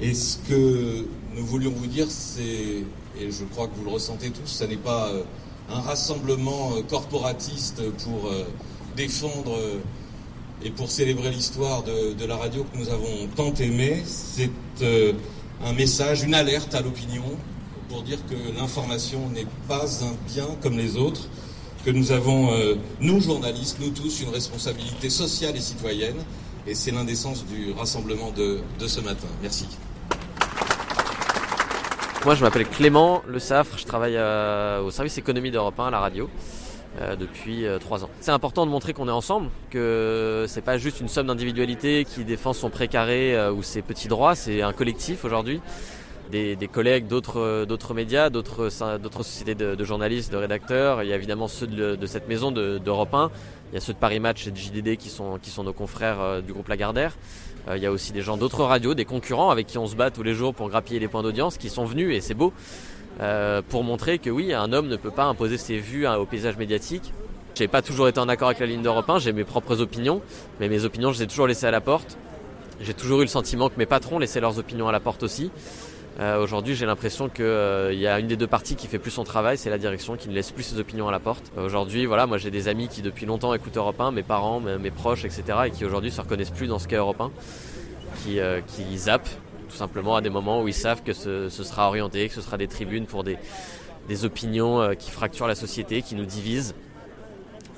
Et 0.00 0.14
ce 0.14 0.38
que 0.48 1.06
nous 1.36 1.44
voulions 1.44 1.72
vous 1.72 1.86
dire, 1.86 2.06
c'est, 2.08 2.84
et 3.20 3.30
je 3.30 3.44
crois 3.44 3.66
que 3.66 3.74
vous 3.76 3.84
le 3.84 3.90
ressentez 3.90 4.30
tous, 4.30 4.46
ce 4.46 4.64
n'est 4.64 4.76
pas 4.76 5.10
un 5.68 5.80
rassemblement 5.80 6.72
corporatiste 6.88 7.82
pour 8.04 8.30
défendre 8.96 9.58
et 10.62 10.70
pour 10.70 10.90
célébrer 10.90 11.30
l'histoire 11.30 11.82
de, 11.82 12.24
la 12.24 12.36
radio 12.36 12.64
que 12.64 12.78
nous 12.78 12.90
avons 12.90 13.26
tant 13.34 13.52
aimée. 13.54 14.02
C'est 14.04 14.50
euh, 14.82 15.12
un 15.64 15.72
message, 15.72 16.22
une 16.22 16.34
alerte 16.34 16.74
à 16.74 16.80
l'opinion 16.80 17.24
pour 17.88 18.02
dire 18.02 18.18
que 18.26 18.58
l'information 18.58 19.28
n'est 19.30 19.46
pas 19.66 20.04
un 20.04 20.14
bien 20.32 20.46
comme 20.62 20.78
les 20.78 20.96
autres, 20.96 21.28
que 21.84 21.90
nous 21.90 22.12
avons, 22.12 22.52
euh, 22.52 22.76
nous 23.00 23.20
journalistes, 23.20 23.78
nous 23.80 23.90
tous, 23.90 24.20
une 24.20 24.28
responsabilité 24.28 25.10
sociale 25.10 25.56
et 25.56 25.60
citoyenne. 25.60 26.16
Et 26.66 26.74
c'est 26.74 26.90
l'un 26.90 27.04
des 27.04 27.16
sens 27.16 27.44
du 27.46 27.72
rassemblement 27.72 28.30
de, 28.30 28.60
ce 28.86 29.00
matin. 29.00 29.26
Merci. 29.42 29.66
Moi, 32.24 32.34
je 32.34 32.44
m'appelle 32.44 32.68
Clément 32.68 33.22
Le 33.26 33.38
Safre, 33.38 33.78
je 33.78 33.86
travaille 33.86 34.16
euh, 34.16 34.82
au 34.82 34.90
service 34.90 35.16
économie 35.16 35.50
d'Europe 35.50 35.80
1 35.80 35.86
à 35.86 35.90
la 35.90 36.00
radio. 36.00 36.28
Depuis 37.18 37.64
trois 37.80 38.04
ans. 38.04 38.10
C'est 38.20 38.32
important 38.32 38.66
de 38.66 38.70
montrer 38.70 38.92
qu'on 38.92 39.08
est 39.08 39.12
ensemble, 39.12 39.48
que 39.70 40.44
c'est 40.48 40.60
pas 40.60 40.76
juste 40.76 41.00
une 41.00 41.08
somme 41.08 41.28
d'individualités 41.28 42.04
qui 42.04 42.24
défend 42.24 42.52
son 42.52 42.68
précaré 42.68 43.50
ou 43.50 43.62
ses 43.62 43.80
petits 43.80 44.08
droits, 44.08 44.34
c'est 44.34 44.62
un 44.62 44.72
collectif 44.72 45.24
aujourd'hui 45.24 45.60
des, 46.30 46.68
collègues 46.72 47.06
d'autres 47.06 47.64
d'autres 47.66 47.94
médias, 47.94 48.30
d'autres 48.30 48.70
sociétés 48.70 49.54
de, 49.54 49.84
journalistes, 49.84 50.32
de 50.32 50.36
rédacteurs. 50.36 51.02
Il 51.02 51.08
y 51.08 51.12
a 51.12 51.16
évidemment 51.16 51.48
ceux 51.48 51.66
de, 51.66 52.06
cette 52.06 52.28
maison 52.28 52.52
d'Europe 52.52 53.14
1. 53.14 53.30
Il 53.72 53.74
y 53.74 53.76
a 53.76 53.80
ceux 53.80 53.92
de 53.92 53.98
Paris 53.98 54.20
Match 54.20 54.46
et 54.46 54.50
de 54.50 54.56
JDD 54.56 54.96
qui 54.96 55.10
sont 55.10 55.38
qui 55.40 55.50
sont 55.50 55.62
nos 55.62 55.72
confrères 55.72 56.20
euh, 56.20 56.40
du 56.40 56.52
groupe 56.52 56.66
Lagardère. 56.66 57.16
Euh, 57.68 57.76
il 57.76 57.82
y 57.82 57.86
a 57.86 57.92
aussi 57.92 58.12
des 58.12 58.20
gens 58.20 58.36
d'autres 58.36 58.64
radios, 58.64 58.94
des 58.94 59.04
concurrents 59.04 59.50
avec 59.50 59.68
qui 59.68 59.78
on 59.78 59.86
se 59.86 59.94
bat 59.94 60.10
tous 60.10 60.24
les 60.24 60.34
jours 60.34 60.54
pour 60.54 60.68
grappiller 60.68 60.98
les 60.98 61.06
points 61.06 61.22
d'audience, 61.22 61.56
qui 61.56 61.68
sont 61.68 61.84
venus 61.84 62.16
et 62.16 62.20
c'est 62.20 62.34
beau 62.34 62.52
euh, 63.20 63.62
pour 63.68 63.84
montrer 63.84 64.18
que 64.18 64.30
oui, 64.30 64.52
un 64.52 64.72
homme 64.72 64.88
ne 64.88 64.96
peut 64.96 65.10
pas 65.10 65.24
imposer 65.24 65.58
ses 65.58 65.78
vues 65.78 66.06
au 66.06 66.26
paysage 66.26 66.56
médiatique. 66.56 67.12
J'ai 67.54 67.68
pas 67.68 67.82
toujours 67.82 68.08
été 68.08 68.20
en 68.20 68.28
accord 68.28 68.48
avec 68.48 68.60
la 68.60 68.66
ligne 68.66 68.82
d'Europe 68.82 69.10
1, 69.10 69.18
j'ai 69.18 69.32
mes 69.32 69.44
propres 69.44 69.80
opinions, 69.80 70.22
mais 70.60 70.68
mes 70.68 70.84
opinions 70.84 71.12
je 71.12 71.18
les 71.18 71.24
ai 71.24 71.26
toujours 71.26 71.46
laissées 71.46 71.66
à 71.66 71.70
la 71.70 71.80
porte. 71.80 72.16
J'ai 72.80 72.94
toujours 72.94 73.20
eu 73.20 73.24
le 73.24 73.28
sentiment 73.28 73.68
que 73.68 73.76
mes 73.76 73.86
patrons 73.86 74.18
laissaient 74.18 74.40
leurs 74.40 74.58
opinions 74.58 74.88
à 74.88 74.92
la 74.92 75.00
porte 75.00 75.22
aussi. 75.22 75.50
Euh, 76.18 76.42
aujourd'hui, 76.42 76.74
j'ai 76.74 76.86
l'impression 76.86 77.28
qu'il 77.28 77.44
euh, 77.44 77.94
y 77.94 78.06
a 78.06 78.18
une 78.18 78.26
des 78.26 78.36
deux 78.36 78.46
parties 78.46 78.76
qui 78.76 78.86
fait 78.88 78.98
plus 78.98 79.10
son 79.10 79.24
travail, 79.24 79.56
c'est 79.56 79.70
la 79.70 79.78
direction 79.78 80.16
qui 80.16 80.28
ne 80.28 80.34
laisse 80.34 80.50
plus 80.50 80.64
ses 80.64 80.78
opinions 80.78 81.08
à 81.08 81.12
la 81.12 81.20
porte. 81.20 81.50
Euh, 81.56 81.64
aujourd'hui, 81.64 82.04
voilà, 82.04 82.26
moi 82.26 82.36
j'ai 82.36 82.50
des 82.50 82.68
amis 82.68 82.88
qui 82.88 83.00
depuis 83.00 83.26
longtemps 83.26 83.54
écoutent 83.54 83.76
Europe 83.76 84.00
1, 84.00 84.10
mes 84.10 84.22
parents, 84.22 84.60
mes, 84.60 84.90
proches, 84.90 85.24
etc., 85.24 85.44
et 85.66 85.70
qui 85.70 85.84
aujourd'hui 85.84 86.10
se 86.10 86.20
reconnaissent 86.20 86.50
plus 86.50 86.66
dans 86.66 86.78
ce 86.78 86.88
qu'est 86.88 86.96
Europe 86.96 87.20
1, 87.20 87.30
qui, 88.22 88.38
qui 88.66 88.98
zappent 88.98 89.30
tout 89.70 89.76
simplement 89.76 90.16
à 90.16 90.20
des 90.20 90.30
moments 90.30 90.62
où 90.62 90.68
ils 90.68 90.74
savent 90.74 91.02
que 91.02 91.12
ce, 91.12 91.48
sera 91.48 91.88
orienté, 91.88 92.28
que 92.28 92.34
ce 92.34 92.42
sera 92.42 92.58
des 92.58 92.68
tribunes 92.68 93.06
pour 93.06 93.24
des, 93.24 93.38
des 94.08 94.24
opinions 94.24 94.94
qui 94.96 95.10
fracturent 95.10 95.46
la 95.46 95.54
société, 95.54 96.02
qui 96.02 96.14
nous 96.14 96.26
divisent. 96.26 96.74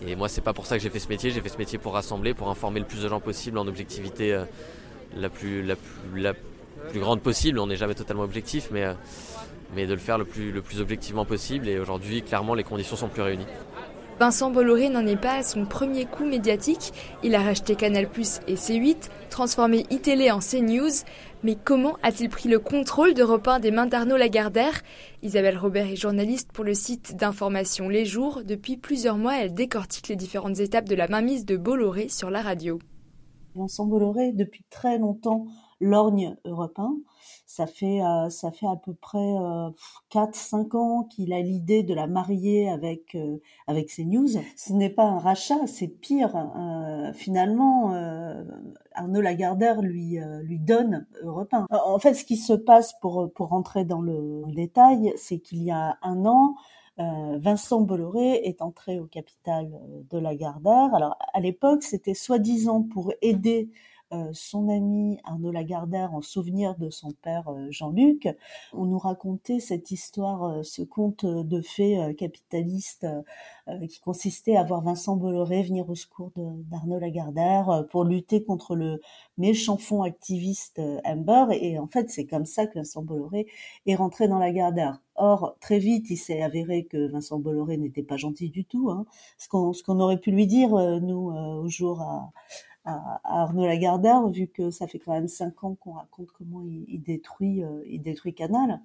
Et 0.07 0.17
moi, 0.17 0.29
c'est 0.29 0.41
pas 0.41 0.53
pour 0.53 0.67
ça 0.67 0.77
que 0.77 0.83
j'ai 0.83 0.91
fait 0.91 0.99
ce 0.99 1.09
métier. 1.09 1.31
J'ai 1.31 1.41
fait 1.41 1.49
ce 1.49 1.59
métier 1.59 1.79
pour 1.79 1.93
rassembler, 1.93 2.35
pour 2.35 2.49
informer 2.49 2.81
le 2.81 2.87
plus 2.87 3.03
de 3.03 3.09
gens 3.09 3.21
possible 3.21 3.59
en 3.59 3.69
objectivité 3.69 4.37
la 5.17 5.29
plus, 5.29 5.63
la, 5.63 5.75
la, 6.15 6.35
plus 6.91 7.01
grande 7.01 7.21
possible. 7.21 7.59
On 7.59 7.67
n'est 7.67 7.77
jamais 7.77 7.95
totalement 7.95 8.23
objectif, 8.23 8.69
mais, 8.71 8.85
euh, 8.85 8.95
mais 9.75 9.87
de 9.87 9.93
le 9.93 9.99
faire 9.99 10.19
le 10.19 10.25
plus, 10.25 10.53
le 10.53 10.63
plus 10.63 10.81
objectivement 10.81 11.25
possible. 11.25 11.69
Et 11.69 11.79
aujourd'hui, 11.79 12.23
clairement, 12.23 12.55
les 12.55 12.65
conditions 12.65 12.97
sont 12.97 13.09
plus 13.09 13.23
réunies. 13.23 13.47
Vincent 14.19 14.51
Bolloré 14.51 14.89
n'en 14.89 15.07
est 15.07 15.21
pas 15.21 15.39
à 15.39 15.43
son 15.43 15.65
premier 15.65 16.05
coup 16.05 16.25
médiatique. 16.25 16.93
Il 17.23 17.35
a 17.35 17.43
racheté 17.43 17.75
Canal 17.75 18.09
et 18.47 18.55
C8, 18.55 19.09
transformé 19.31 19.85
iTélé 19.91 20.31
en 20.31 20.39
CNews. 20.39 21.05
Mais 21.43 21.57
comment 21.57 21.97
a-t-il 22.03 22.29
pris 22.29 22.49
le 22.49 22.61
contrôle 22.61 23.15
de 23.15 23.25
1 23.25 23.59
des 23.59 23.71
mains 23.73 23.87
d'Arnaud 23.87 24.17
Lagardère? 24.17 24.83
Isabelle 25.23 25.59
Robert 25.59 25.89
est 25.89 25.97
journaliste 25.97 26.53
pour 26.53 26.65
le 26.65 26.75
site 26.75 27.17
d'information 27.17 27.89
Les 27.89 28.05
Jours. 28.05 28.43
Depuis 28.45 28.77
plusieurs 28.77 29.17
mois, 29.17 29.39
elle 29.39 29.55
décortique 29.55 30.09
les 30.09 30.17
différentes 30.17 30.61
étapes 30.61 30.89
de 30.89 30.95
la 30.95 31.09
mainmise 31.09 31.45
de 31.45 31.57
Bolloré 31.57 32.09
sur 32.09 32.31
la 32.31 32.43
radio. 32.43 32.79
Vincent 33.55 33.87
Bolloré, 33.87 34.33
depuis 34.33 34.65
très 34.71 34.99
longtemps, 34.99 35.47
lorgne 35.81 36.37
européen. 36.45 36.95
Ça 37.55 37.67
fait 37.67 38.01
euh, 38.01 38.31
ça 38.31 38.51
fait 38.51 38.67
à 38.67 38.77
peu 38.77 38.95
près 38.95 39.19
euh, 39.19 39.69
4-5 40.11 40.75
ans 40.75 41.03
qu'il 41.05 41.35
a 41.35 41.41
l'idée 41.43 41.83
de 41.83 41.93
la 41.93 42.07
marier 42.07 42.71
avec 42.71 43.15
euh, 43.15 43.43
avec 43.67 43.91
CNews. 43.95 44.41
Ce 44.57 44.73
n'est 44.73 44.89
pas 44.89 45.05
un 45.05 45.19
rachat, 45.19 45.67
c'est 45.67 45.89
pire. 45.89 46.35
Euh, 46.35 47.13
finalement, 47.13 47.93
euh, 47.93 48.43
Arnaud 48.95 49.21
Lagardère 49.21 49.83
lui 49.83 50.19
lui 50.45 50.59
donne 50.61 51.07
Europe 51.23 51.55
En 51.71 51.99
fait, 51.99 52.15
ce 52.15 52.25
qui 52.25 52.39
se 52.39 52.55
passe 52.55 52.95
pour 53.03 53.31
pour 53.35 53.49
rentrer 53.49 53.85
dans 53.85 54.01
le 54.01 54.45
détail, 54.55 55.13
c'est 55.19 55.39
qu'il 55.39 55.63
y 55.63 55.71
a 55.71 55.99
un 56.01 56.25
an, 56.25 56.55
Vincent 56.97 57.83
Bolloré 57.83 58.47
est 58.47 58.63
entré 58.63 58.99
au 58.99 59.05
capital 59.05 59.79
de 60.11 60.19
Lagardère. 60.19 60.95
Alors 60.95 61.19
à 61.35 61.41
l'époque, 61.41 61.83
c'était 61.83 62.15
soi-disant 62.15 62.83
pour 62.83 63.13
aider 63.21 63.69
euh, 63.69 63.77
son 64.33 64.69
ami 64.69 65.19
Arnaud 65.25 65.53
Lagardère 65.53 66.15
en 66.15 66.21
souvenir 66.21 66.77
de 66.77 66.91
son 66.91 67.13
père 67.23 67.49
euh, 67.49 67.67
Jean-Luc. 67.71 68.29
On 68.73 68.85
nous 68.85 68.99
racontait 68.99 69.61
cette 69.61 69.91
histoire, 69.91 70.45
euh, 70.45 70.63
ce 70.63 70.83
conte 70.83 71.25
de 71.25 71.61
fées 71.61 72.15
capitaliste 72.19 73.07
qui 73.89 74.01
consistait 74.01 74.57
à 74.57 74.65
voir 74.65 74.83
Vincent 74.83 75.17
Bolloré 75.17 75.63
venir 75.63 75.89
au 75.89 75.95
secours 75.95 76.33
d'Arnaud 76.37 76.99
Lagardère 76.99 77.87
pour 77.91 78.05
lutter 78.05 78.43
contre 78.43 78.75
le 78.75 79.01
méchant 79.39 79.77
fond 79.77 80.03
activiste 80.03 80.81
Amber. 81.05 81.47
Et 81.53 81.79
en 81.79 81.87
fait, 81.87 82.11
c'est 82.11 82.27
comme 82.27 82.45
ça 82.45 82.67
que 82.67 82.75
Vincent 82.75 83.03
Bolloré 83.03 83.47
est 83.87 83.95
rentré 83.95 84.27
dans 84.27 84.39
Lagardère. 84.39 85.01
Or, 85.15 85.57
très 85.61 85.79
vite, 85.79 86.11
il 86.11 86.17
s'est 86.17 86.43
avéré 86.43 86.85
que 86.85 87.09
Vincent 87.09 87.39
Bolloré 87.39 87.77
n'était 87.77 88.03
pas 88.03 88.17
gentil 88.17 88.51
du 88.51 88.65
tout. 88.65 88.91
Hein. 88.91 89.07
Ce 89.39 89.49
qu'on 89.49 90.01
aurait 90.01 90.19
pu 90.19 90.33
lui 90.33 90.47
dire, 90.49 90.71
nous, 91.01 91.33
au 91.33 91.69
jour 91.69 92.01
à, 92.01 92.33
à, 92.85 93.21
Arnaud 93.25 93.67
Lagardère, 93.67 94.29
vu 94.29 94.49
que 94.49 94.71
ça 94.71 94.87
fait 94.87 94.99
quand 94.99 95.13
même 95.13 95.29
cinq 95.29 95.65
ans 95.65 95.75
qu'on 95.75 95.93
raconte 95.93 96.31
comment 96.33 96.63
il, 96.63 97.03
détruit, 97.03 97.63
euh, 97.63 97.83
il 97.87 98.03
détruit 98.03 98.35
Canal. 98.35 98.81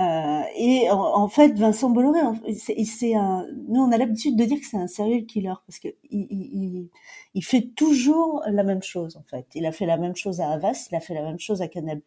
Euh, 0.00 0.42
et 0.56 0.90
en, 0.90 1.28
fait, 1.28 1.56
Vincent 1.56 1.88
Bolloré, 1.88 2.18
c'est 2.56 3.14
un. 3.14 3.46
Nous, 3.68 3.80
on 3.80 3.92
a 3.92 3.96
l'habitude 3.96 4.36
de 4.36 4.44
dire 4.44 4.58
que 4.58 4.66
c'est 4.66 4.76
un 4.76 4.88
serial 4.88 5.24
killer 5.24 5.54
parce 5.66 5.78
que 5.78 5.88
il, 6.10 6.26
il, 6.30 6.88
il, 7.34 7.44
fait 7.44 7.70
toujours 7.76 8.42
la 8.48 8.64
même 8.64 8.82
chose. 8.82 9.16
En 9.16 9.22
fait, 9.22 9.46
il 9.54 9.64
a 9.66 9.72
fait 9.72 9.86
la 9.86 9.96
même 9.96 10.16
chose 10.16 10.40
à 10.40 10.50
Havas, 10.50 10.88
il 10.90 10.96
a 10.96 11.00
fait 11.00 11.14
la 11.14 11.22
même 11.22 11.38
chose 11.38 11.62
à 11.62 11.68
Canal+. 11.68 12.00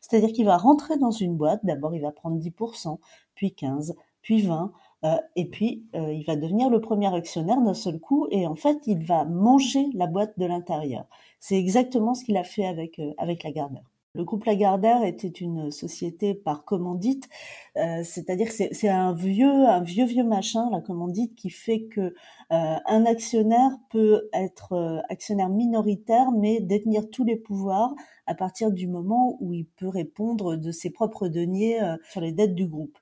C'est-à-dire 0.00 0.32
qu'il 0.32 0.46
va 0.46 0.56
rentrer 0.56 0.96
dans 0.96 1.10
une 1.10 1.36
boîte. 1.36 1.60
D'abord, 1.64 1.94
il 1.94 2.00
va 2.00 2.12
prendre 2.12 2.38
10%, 2.38 2.98
puis 3.34 3.52
15, 3.52 3.94
puis 4.22 4.40
20, 4.40 4.72
euh, 5.04 5.16
et 5.36 5.44
puis, 5.46 5.84
euh, 5.94 6.12
il 6.12 6.24
va 6.24 6.36
devenir 6.36 6.70
le 6.70 6.80
premier 6.80 7.14
actionnaire 7.14 7.60
d'un 7.60 7.74
seul 7.74 8.00
coup, 8.00 8.26
et 8.30 8.46
en 8.46 8.54
fait, 8.54 8.78
il 8.86 9.04
va 9.04 9.24
manger 9.24 9.86
la 9.94 10.06
boîte 10.06 10.38
de 10.38 10.46
l'intérieur. 10.46 11.06
C'est 11.40 11.58
exactement 11.58 12.14
ce 12.14 12.24
qu'il 12.24 12.36
a 12.38 12.44
fait 12.44 12.64
avec 12.64 12.98
euh, 12.98 13.12
avec 13.18 13.42
Lagardère. 13.44 13.90
Le 14.14 14.24
groupe 14.24 14.44
Lagardère 14.44 15.02
était 15.04 15.26
une 15.26 15.72
société 15.72 16.34
par 16.34 16.64
commandite, 16.64 17.28
c'est-à-dire 17.74 18.46
que 18.46 18.54
c'est 18.54 18.88
un 18.88 19.12
vieux, 19.12 19.66
un 19.66 19.80
vieux 19.80 20.04
vieux 20.04 20.22
machin, 20.22 20.70
la 20.70 20.80
commandite, 20.80 21.34
qui 21.34 21.50
fait 21.50 21.86
que 21.86 22.14
un 22.50 23.06
actionnaire 23.06 23.72
peut 23.90 24.28
être 24.32 25.02
actionnaire 25.08 25.48
minoritaire, 25.48 26.30
mais 26.30 26.60
détenir 26.60 27.10
tous 27.10 27.24
les 27.24 27.34
pouvoirs 27.34 27.92
à 28.28 28.36
partir 28.36 28.70
du 28.70 28.86
moment 28.86 29.36
où 29.40 29.52
il 29.52 29.66
peut 29.66 29.88
répondre 29.88 30.54
de 30.54 30.70
ses 30.70 30.90
propres 30.90 31.26
deniers 31.26 31.80
sur 32.08 32.20
les 32.20 32.30
dettes 32.30 32.54
du 32.54 32.68
groupe. 32.68 32.96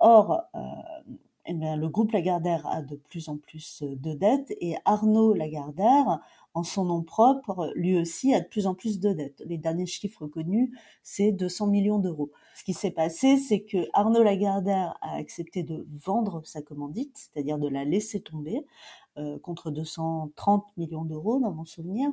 Or, 0.00 0.42
eh 1.48 1.52
le 1.52 1.88
groupe 1.88 2.12
Lagardère 2.12 2.66
a 2.66 2.82
de 2.82 2.96
plus 2.96 3.28
en 3.28 3.36
plus 3.36 3.82
euh, 3.82 3.94
de 3.96 4.14
dettes 4.14 4.52
et 4.60 4.74
Arnaud 4.84 5.34
Lagardère, 5.34 6.20
en 6.54 6.62
son 6.62 6.86
nom 6.86 7.02
propre, 7.02 7.72
lui 7.74 7.98
aussi 7.98 8.34
a 8.34 8.40
de 8.40 8.46
plus 8.46 8.66
en 8.66 8.74
plus 8.74 8.98
de 8.98 9.12
dettes. 9.12 9.42
Les 9.46 9.58
derniers 9.58 9.86
chiffres 9.86 10.26
connus, 10.26 10.72
c'est 11.02 11.32
200 11.32 11.66
millions 11.66 11.98
d'euros. 11.98 12.30
Ce 12.54 12.64
qui 12.64 12.72
s'est 12.72 12.90
passé, 12.90 13.36
c'est 13.36 13.60
que 13.60 13.86
Arnaud 13.92 14.22
Lagardère 14.22 14.96
a 15.02 15.16
accepté 15.16 15.62
de 15.62 15.86
vendre 16.04 16.42
sa 16.44 16.62
commandite, 16.62 17.12
c'est-à-dire 17.14 17.58
de 17.58 17.68
la 17.68 17.84
laisser 17.84 18.20
tomber, 18.20 18.64
euh, 19.18 19.38
contre 19.38 19.70
230 19.70 20.66
millions 20.76 21.06
d'euros 21.06 21.40
dans 21.40 21.50
mon 21.50 21.64
souvenir. 21.64 22.10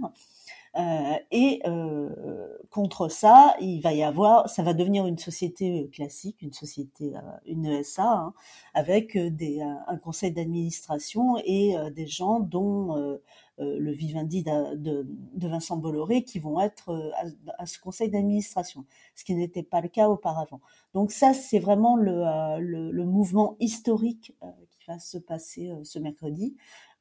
Euh, 0.77 1.15
et 1.31 1.61
euh, 1.67 2.47
contre 2.69 3.09
ça, 3.09 3.55
il 3.59 3.81
va 3.81 3.91
y 3.91 4.03
avoir, 4.03 4.47
ça 4.47 4.63
va 4.63 4.73
devenir 4.73 5.05
une 5.05 5.17
société 5.17 5.89
classique, 5.91 6.41
une 6.41 6.53
société, 6.53 7.13
une 7.45 7.65
ESA, 7.65 8.09
hein, 8.09 8.33
avec 8.73 9.17
des, 9.17 9.61
un 9.61 9.97
conseil 9.97 10.31
d'administration 10.31 11.35
et 11.43 11.75
des 11.93 12.07
gens 12.07 12.39
dont 12.39 13.19
le 13.57 13.91
Vivendi 13.91 14.41
de, 14.43 14.75
de, 14.75 15.47
Vincent 15.47 15.75
Bolloré 15.75 16.23
qui 16.23 16.39
vont 16.39 16.59
être 16.61 17.13
à, 17.57 17.65
ce 17.65 17.79
conseil 17.79 18.09
d'administration, 18.09 18.85
ce 19.13 19.25
qui 19.25 19.35
n'était 19.35 19.61
pas 19.61 19.81
le 19.81 19.89
cas 19.89 20.07
auparavant. 20.07 20.61
Donc 20.93 21.11
ça, 21.11 21.33
c'est 21.33 21.59
vraiment 21.59 21.97
le, 21.97 22.23
le, 22.59 23.05
mouvement 23.05 23.57
historique 23.59 24.33
qui 24.71 24.85
va 24.87 24.99
se 24.99 25.17
passer 25.17 25.71
ce 25.83 25.99
mercredi. 25.99 26.55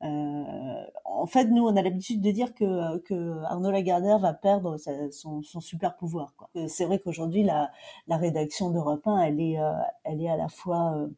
Euh, 0.05 0.85
en 1.05 1.27
fait, 1.27 1.45
nous, 1.47 1.65
on 1.65 1.77
a 1.77 1.83
l'habitude 1.83 2.21
de 2.21 2.31
dire 2.31 2.55
que, 2.55 2.99
que 2.99 3.43
Arnaud 3.45 3.71
Lagardère 3.71 4.19
va 4.19 4.33
perdre 4.33 4.77
son, 5.11 5.43
super 5.43 5.97
pouvoir. 5.97 6.35
C'est 6.69 6.85
vrai 6.85 6.99
qu'aujourd'hui, 6.99 7.45
la, 7.45 7.71
la 8.09 8.17
rédaction 8.17 8.71
d'Europe 8.71 9.07
1, 9.07 9.23
elle 9.23 9.41
est, 9.41 9.61
euh, 9.61 9.73
elle 10.05 10.21
est 10.21 10.29
à 10.29 10.37
la 10.37 10.49
fois 10.49 10.95
euh, 10.97 11.09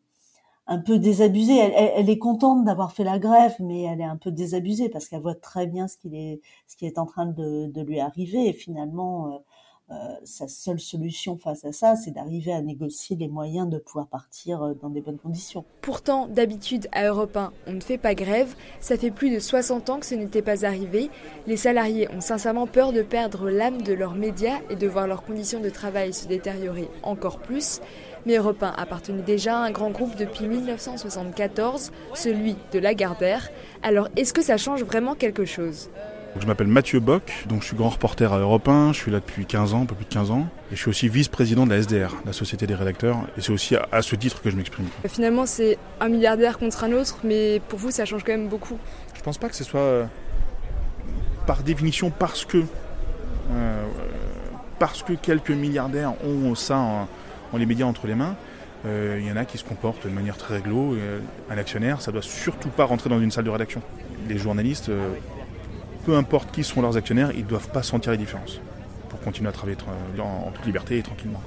un 0.67 0.79
peu 0.79 0.99
désabusée. 0.99 1.59
Elle, 1.59 2.11
est 2.11 2.19
contente 2.19 2.65
d'avoir 2.65 2.93
fait 2.93 3.05
la 3.05 3.19
grève, 3.19 3.55
mais 3.61 3.83
elle 3.83 4.01
est 4.01 4.05
un 4.05 4.17
peu 4.17 4.31
désabusée 4.31 4.89
parce 4.89 5.09
qu'elle 5.09 5.21
voit 5.23 5.35
très 5.35 5.67
bien 5.67 5.89
ce, 5.89 5.97
est, 6.13 6.41
ce 6.69 6.77
qui 6.77 6.87
est 6.87 6.99
en 6.99 7.07
train 7.07 7.27
de, 7.27 7.67
de 7.67 7.83
lui 7.83 8.01
arriver. 8.01 8.49
Et 8.49 8.53
finalement, 8.53 9.29
euh, 9.35 9.39
sa 10.25 10.49
seule 10.49 10.81
solution 10.81 11.37
face 11.37 11.65
à 11.65 11.73
ça, 11.73 11.97
c'est 11.97 12.11
d'arriver 12.11 12.53
à 12.53 12.63
négocier 12.63 13.17
les 13.17 13.29
moyens 13.29 13.69
de 13.69 13.79
pouvoir 13.79 14.07
partir 14.07 14.63
euh, 14.63 14.75
dans 14.75 14.89
des 14.89 15.01
bonnes 15.01 15.19
conditions. 15.19 15.65
Pourtant, 15.83 16.27
d'habitude, 16.27 16.89
à 16.93 17.07
Europe 17.07 17.37
1, 17.37 17.53
on 17.67 17.73
ne 17.73 17.81
fait 17.81 17.99
pas 17.99 18.15
grève. 18.15 18.55
Ça 18.81 18.97
fait 18.97 19.11
plus 19.11 19.31
de 19.31 19.39
60 19.39 19.91
ans 19.91 20.01
que 20.01 20.07
ce 20.07 20.15
n'était 20.15 20.43
pas 20.43 20.65
arrivé. 20.65 21.11
Les 21.47 21.57
salariés 21.57 22.09
ont 22.11 22.21
sincèrement 22.21 22.67
peur 22.67 22.93
de 22.93 23.03
perdre 23.03 23.51
l'âme 23.51 23.83
de 23.83 23.93
leurs 23.93 24.15
médias 24.15 24.61
et 24.71 24.77
de 24.77 24.89
voir 24.89 25.07
leurs 25.07 25.23
conditions 25.23 25.61
de 25.61 25.71
travail 25.71 26.13
se 26.13 26.27
détériorer 26.27 26.89
encore 27.03 27.39
plus. 27.39 27.81
Mais 28.27 28.37
Europe 28.37 28.63
1 28.63 28.71
appartenait 28.77 29.23
déjà 29.23 29.59
à 29.59 29.65
un 29.65 29.71
grand 29.71 29.91
groupe 29.91 30.17
depuis 30.17 30.47
1974, 30.47 31.93
celui 32.15 32.57
de 32.73 32.79
Lagardère. 32.79 33.51
Alors 33.83 34.09
est-ce 34.17 34.33
que 34.33 34.43
ça 34.43 34.57
change 34.57 34.83
vraiment 34.83 35.15
quelque 35.15 35.45
chose? 35.45 35.91
Je 36.41 36.47
m'appelle 36.47 36.67
Mathieu 36.67 37.01
Bock, 37.01 37.33
donc 37.49 37.63
je 37.63 37.69
suis 37.69 37.77
grand 37.77 37.91
reporter 37.91 38.33
à 38.33 38.39
Europe 38.39 38.69
1, 38.69 38.93
je 38.93 38.99
suis 38.99 39.11
là 39.11 39.21
depuis 39.21 39.47
15 39.47 39.75
ans, 39.75 39.83
un 39.83 39.87
peu 39.87 39.95
plus 39.95 40.05
de 40.05 40.11
15 40.11 40.31
ans, 40.31 40.49
et 40.71 40.77
je 40.77 40.81
suis 40.81 40.89
aussi 40.89 41.09
vice-président 41.09 41.65
de 41.65 41.71
la 41.71 41.79
SDR, 41.81 42.15
la 42.27 42.33
Société 42.33 42.67
des 42.67 42.75
rédacteurs, 42.75 43.19
et 43.39 43.41
c'est 43.41 43.53
aussi 43.53 43.77
à, 43.77 44.03
ce 44.03 44.17
titre 44.17 44.43
que 44.43 44.51
je 44.51 44.57
m'exprime. 44.57 44.87
Finalement, 45.07 45.47
c'est 45.47 45.79
un 46.01 46.09
milliardaire 46.09 46.59
contre 46.59 46.85
un 46.85 46.93
autre, 46.93 47.19
mais 47.25 47.61
pour 47.69 47.79
vous, 47.79 47.91
ça 47.91 48.05
change 48.05 48.25
quand 48.25 48.33
même 48.33 48.49
beaucoup. 48.49 48.79
Je 49.15 49.23
pense 49.23 49.39
pas 49.39 49.49
que 49.49 49.57
ce 49.57 49.65
soit 49.65 49.81
euh, 49.81 50.05
par 51.47 51.63
définition 51.63 52.11
parce 52.11 52.45
que 52.45 52.65
euh, 53.53 53.85
parce 54.79 55.03
que 55.03 55.13
quelques 55.13 55.51
milliardaires 55.51 56.15
ont 56.25 56.55
ça 56.55 56.79
en, 56.79 57.09
les 57.57 57.67
médias 57.67 57.87
entre 57.87 58.07
les 58.07 58.17
mains. 58.17 58.35
Euh, 58.85 59.19
il 59.21 59.27
y 59.27 59.31
en 59.31 59.37
a 59.37 59.45
qui 59.45 59.57
se 59.57 59.65
comportent 59.65 60.05
de 60.07 60.11
manière 60.13 60.37
très 60.37 60.57
réglo. 60.57 60.97
un 61.49 61.57
actionnaire, 61.57 62.01
ça 62.01 62.11
doit 62.11 62.23
surtout 62.23 62.69
pas 62.71 62.85
rentrer 62.85 63.09
dans 63.09 63.21
une 63.21 63.31
salle 63.31 63.45
de 63.45 63.51
rédaction. 63.51 63.81
Les 64.29 64.37
journalistes 64.37 64.91
peu 66.05 66.17
importe 66.17 66.51
qui 66.53 66.63
sont 66.63 66.83
leurs 66.83 66.97
actionnaires, 66.97 67.31
ils 67.33 67.45
ne 67.45 67.49
doivent 67.49 67.71
pas 67.71 67.83
sentir 67.83 68.13
les 68.13 68.19
différences 68.19 68.61
pour 69.09 69.21
continuer 69.21 69.49
à 69.49 69.53
travailler 69.53 69.79
en, 70.21 70.51
toute 70.51 70.67
liberté 70.67 70.99
et 70.99 71.03
tranquillement. 71.03 71.43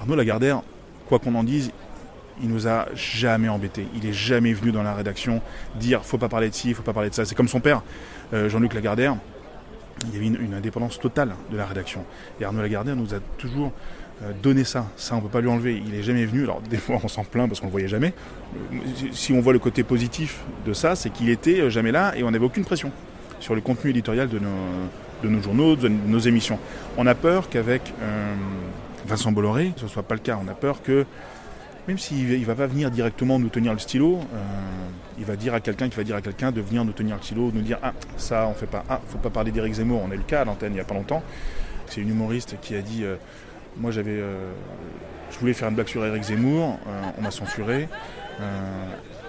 Arnaud 0.00 0.16
Lagardère, 0.16 0.62
quoi 1.06 1.18
qu'on 1.18 1.34
en 1.34 1.44
dise, 1.44 1.70
il 2.42 2.48
nous 2.48 2.66
a 2.66 2.86
jamais 2.94 3.48
embêtés. 3.48 3.86
Il 3.94 4.06
est 4.06 4.12
jamais 4.12 4.54
venu 4.54 4.72
dans 4.72 4.82
la 4.82 4.94
rédaction 4.94 5.42
dire 5.74 6.04
faut 6.04 6.16
pas 6.16 6.28
parler 6.28 6.48
de 6.48 6.54
ci, 6.54 6.72
faut 6.72 6.82
pas 6.82 6.94
parler 6.94 7.10
de 7.10 7.14
ça. 7.14 7.26
C'est 7.26 7.34
comme 7.34 7.48
son 7.48 7.60
père, 7.60 7.82
euh, 8.32 8.48
Jean-Luc 8.48 8.72
Lagardère. 8.74 9.16
Il 10.06 10.14
y 10.14 10.16
avait 10.16 10.26
une, 10.26 10.54
indépendance 10.54 10.98
totale 10.98 11.34
de 11.50 11.56
la 11.58 11.66
rédaction. 11.66 12.06
Et 12.40 12.44
Arnaud 12.44 12.62
Lagardère 12.62 12.96
nous 12.96 13.12
a 13.12 13.18
toujours 13.36 13.70
euh, 14.22 14.32
donné 14.42 14.64
ça. 14.64 14.86
Ça, 14.96 15.14
on 15.14 15.20
peut 15.20 15.28
pas 15.28 15.42
lui 15.42 15.50
enlever. 15.50 15.82
Il 15.86 15.94
est 15.94 16.02
jamais 16.02 16.24
venu. 16.24 16.44
Alors 16.44 16.62
des 16.70 16.78
fois, 16.78 16.98
on 17.04 17.08
s'en 17.08 17.24
plaint 17.24 17.46
parce 17.46 17.60
qu'on 17.60 17.66
le 17.66 17.72
voyait 17.72 17.88
jamais. 17.88 18.14
Euh, 18.72 18.76
si 19.12 19.34
on 19.34 19.40
voit 19.42 19.52
le 19.52 19.58
côté 19.58 19.82
positif 19.82 20.40
de 20.64 20.72
ça, 20.72 20.96
c'est 20.96 21.10
qu'il 21.10 21.28
était 21.28 21.70
jamais 21.70 21.92
là 21.92 22.14
et 22.16 22.22
on 22.22 22.30
n'avait 22.30 22.46
aucune 22.46 22.64
pression 22.64 22.90
sur 23.40 23.54
le 23.54 23.60
contenu 23.60 23.90
éditorial 23.90 24.28
de 24.28 24.38
nos, 24.38 24.48
de 25.28 25.42
journaux, 25.42 25.76
de 25.76 25.88
nos 25.88 26.18
émissions. 26.18 26.58
On 26.96 27.06
a 27.06 27.14
peur 27.14 27.48
qu'avec 27.48 27.92
euh, 28.02 28.34
Vincent 29.06 29.32
Bolloré, 29.32 29.72
ce 29.76 29.84
ne 29.84 29.88
soit 29.88 30.02
pas 30.02 30.14
le 30.14 30.20
cas. 30.20 30.38
On 30.42 30.48
a 30.48 30.54
peur 30.54 30.82
que, 30.82 31.06
même 31.88 31.98
s'il 31.98 32.38
ne 32.40 32.44
va 32.44 32.54
pas 32.54 32.66
venir 32.66 32.90
directement 32.90 33.38
nous 33.38 33.48
tenir 33.48 33.72
le 33.72 33.78
stylo, 33.78 34.20
euh, 34.34 34.36
il 35.18 35.24
va 35.24 35.36
dire 35.36 35.54
à 35.54 35.60
quelqu'un 35.60 35.88
qui 35.88 35.96
va 35.96 36.04
dire 36.04 36.16
à 36.16 36.22
quelqu'un 36.22 36.52
de 36.52 36.60
venir 36.60 36.84
nous 36.84 36.92
tenir 36.92 37.16
le 37.16 37.22
stylo, 37.22 37.50
nous 37.52 37.62
dire 37.62 37.78
Ah, 37.82 37.92
ça, 38.16 38.46
on 38.46 38.54
fait 38.54 38.66
pas. 38.66 38.84
Ah, 38.88 39.00
faut 39.08 39.18
pas 39.18 39.30
parler 39.30 39.50
d'Éric 39.50 39.74
Zemmour. 39.74 40.02
On 40.06 40.10
a 40.10 40.14
eu 40.14 40.18
le 40.18 40.22
cas 40.24 40.42
à 40.42 40.44
l'antenne 40.44 40.72
il 40.72 40.76
n'y 40.76 40.80
a 40.80 40.84
pas 40.84 40.94
longtemps. 40.94 41.22
C'est 41.86 42.00
une 42.00 42.10
humoriste 42.10 42.56
qui 42.60 42.76
a 42.76 42.82
dit 42.82 43.04
euh, 43.04 43.16
Moi, 43.76 43.90
j'avais. 43.90 44.20
je 45.30 45.38
voulais 45.38 45.54
faire 45.54 45.68
une 45.68 45.74
blague 45.74 45.88
sur 45.88 46.04
Éric 46.04 46.22
Zemmour, 46.22 46.78
on 47.18 47.22
m'a 47.22 47.30
censuré 47.30 47.88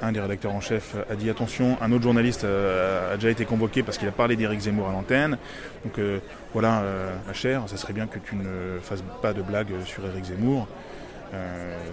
un 0.02 0.12
des 0.12 0.20
rédacteurs 0.20 0.54
en 0.54 0.62
chef 0.62 0.96
a 1.10 1.16
dit 1.16 1.30
attention, 1.30 1.78
un 1.82 1.92
autre 1.92 2.04
journaliste 2.04 2.44
euh, 2.44 3.14
a 3.14 3.16
déjà 3.16 3.30
été 3.30 3.46
convoqué 3.46 3.84
parce 3.84 3.98
qu'il 3.98 4.08
a 4.08 4.12
parlé 4.12 4.36
d'Éric 4.36 4.62
Zemmour 4.62 4.90
à 4.90 4.92
l'antenne. 4.92 5.38
Donc 5.84 6.00
euh, 6.00 6.20
voilà, 6.54 6.70
ma 6.70 6.82
euh, 6.82 7.34
chère, 7.34 7.64
ça 7.68 7.78
serait 7.78 7.94
bien 7.94 8.08
que 8.08 8.20
tu 8.20 8.36
ne 8.36 8.80
fasses 8.82 9.04
pas 9.22 9.34
de 9.34 9.42
blagues 9.42 9.74
sur 9.86 10.06
Éric 10.06 10.26
Zemmour. 10.26 10.68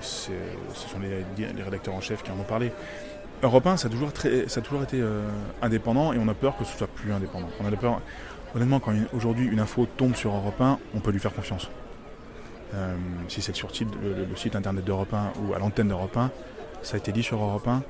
ce 0.00 0.30
sont 0.74 0.98
les, 1.00 1.62
rédacteurs 1.62 1.94
en 1.94 2.00
chef 2.00 2.22
qui 2.22 2.30
en 2.30 2.38
ont 2.40 2.48
parlé. 2.48 2.72
Europe 3.42 3.66
1, 3.66 3.76
ça 3.76 3.86
a 3.86 3.90
toujours, 3.90 4.10
ça 4.14 4.60
a 4.60 4.62
toujours 4.62 4.82
été 4.82 5.00
indépendant 5.62 6.12
et 6.12 6.18
on 6.18 6.26
a 6.28 6.34
peur 6.34 6.56
que 6.56 6.64
ce 6.64 6.76
soit 6.76 6.88
plus 6.88 7.12
indépendant. 7.12 7.48
On 7.60 7.66
a 7.66 7.70
peur, 7.76 8.00
honnêtement, 8.54 8.80
quand 8.80 8.92
aujourd'hui 9.12 9.46
une 9.46 9.60
info 9.60 9.86
tombe 9.96 10.16
sur 10.16 10.34
Europe 10.34 10.60
1, 10.60 10.78
on 10.94 10.98
peut 10.98 11.12
lui 11.12 11.20
faire 11.20 11.32
confiance. 11.32 11.70
Si 13.28 13.42
c'est 13.42 13.54
sur 13.54 13.68
le, 13.68 14.36
site 14.36 14.56
internet 14.56 14.84
d'Europe 14.84 15.12
1 15.12 15.32
ou 15.42 15.54
à 15.54 15.58
l'antenne 15.58 15.88
d'Europe 15.88 16.16
1, 16.16 16.30
ça 16.82 16.94
a 16.94 16.98
été 16.98 17.12
dit 17.12 17.22
sur 17.22 17.42
Europe 17.42 17.66
1, 17.66 17.82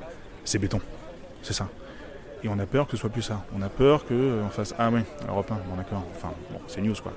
c'est 0.44 0.58
béton. 0.58 0.80
C'est 1.42 1.52
ça. 1.52 1.68
Et 2.44 2.49
on 2.49 2.58
a 2.58 2.66
peur 2.66 2.87
que 2.87 2.92
ce 2.92 2.97
soit 2.99 3.11
plus 3.11 3.23
ça. 3.23 3.44
On 3.56 3.62
a 3.62 3.68
peur 3.68 4.04
qu'on 4.06 4.14
euh, 4.14 4.49
fasse 4.49 4.75
Ah 4.78 4.90
oui, 4.92 5.00
Europe 5.28 5.50
1, 5.50 5.54
bon 5.68 5.76
d'accord. 5.76 6.04
Enfin, 6.16 6.32
bon, 6.52 6.61
c'est 6.68 6.80
news 6.80 6.94
quoi. 7.02 7.12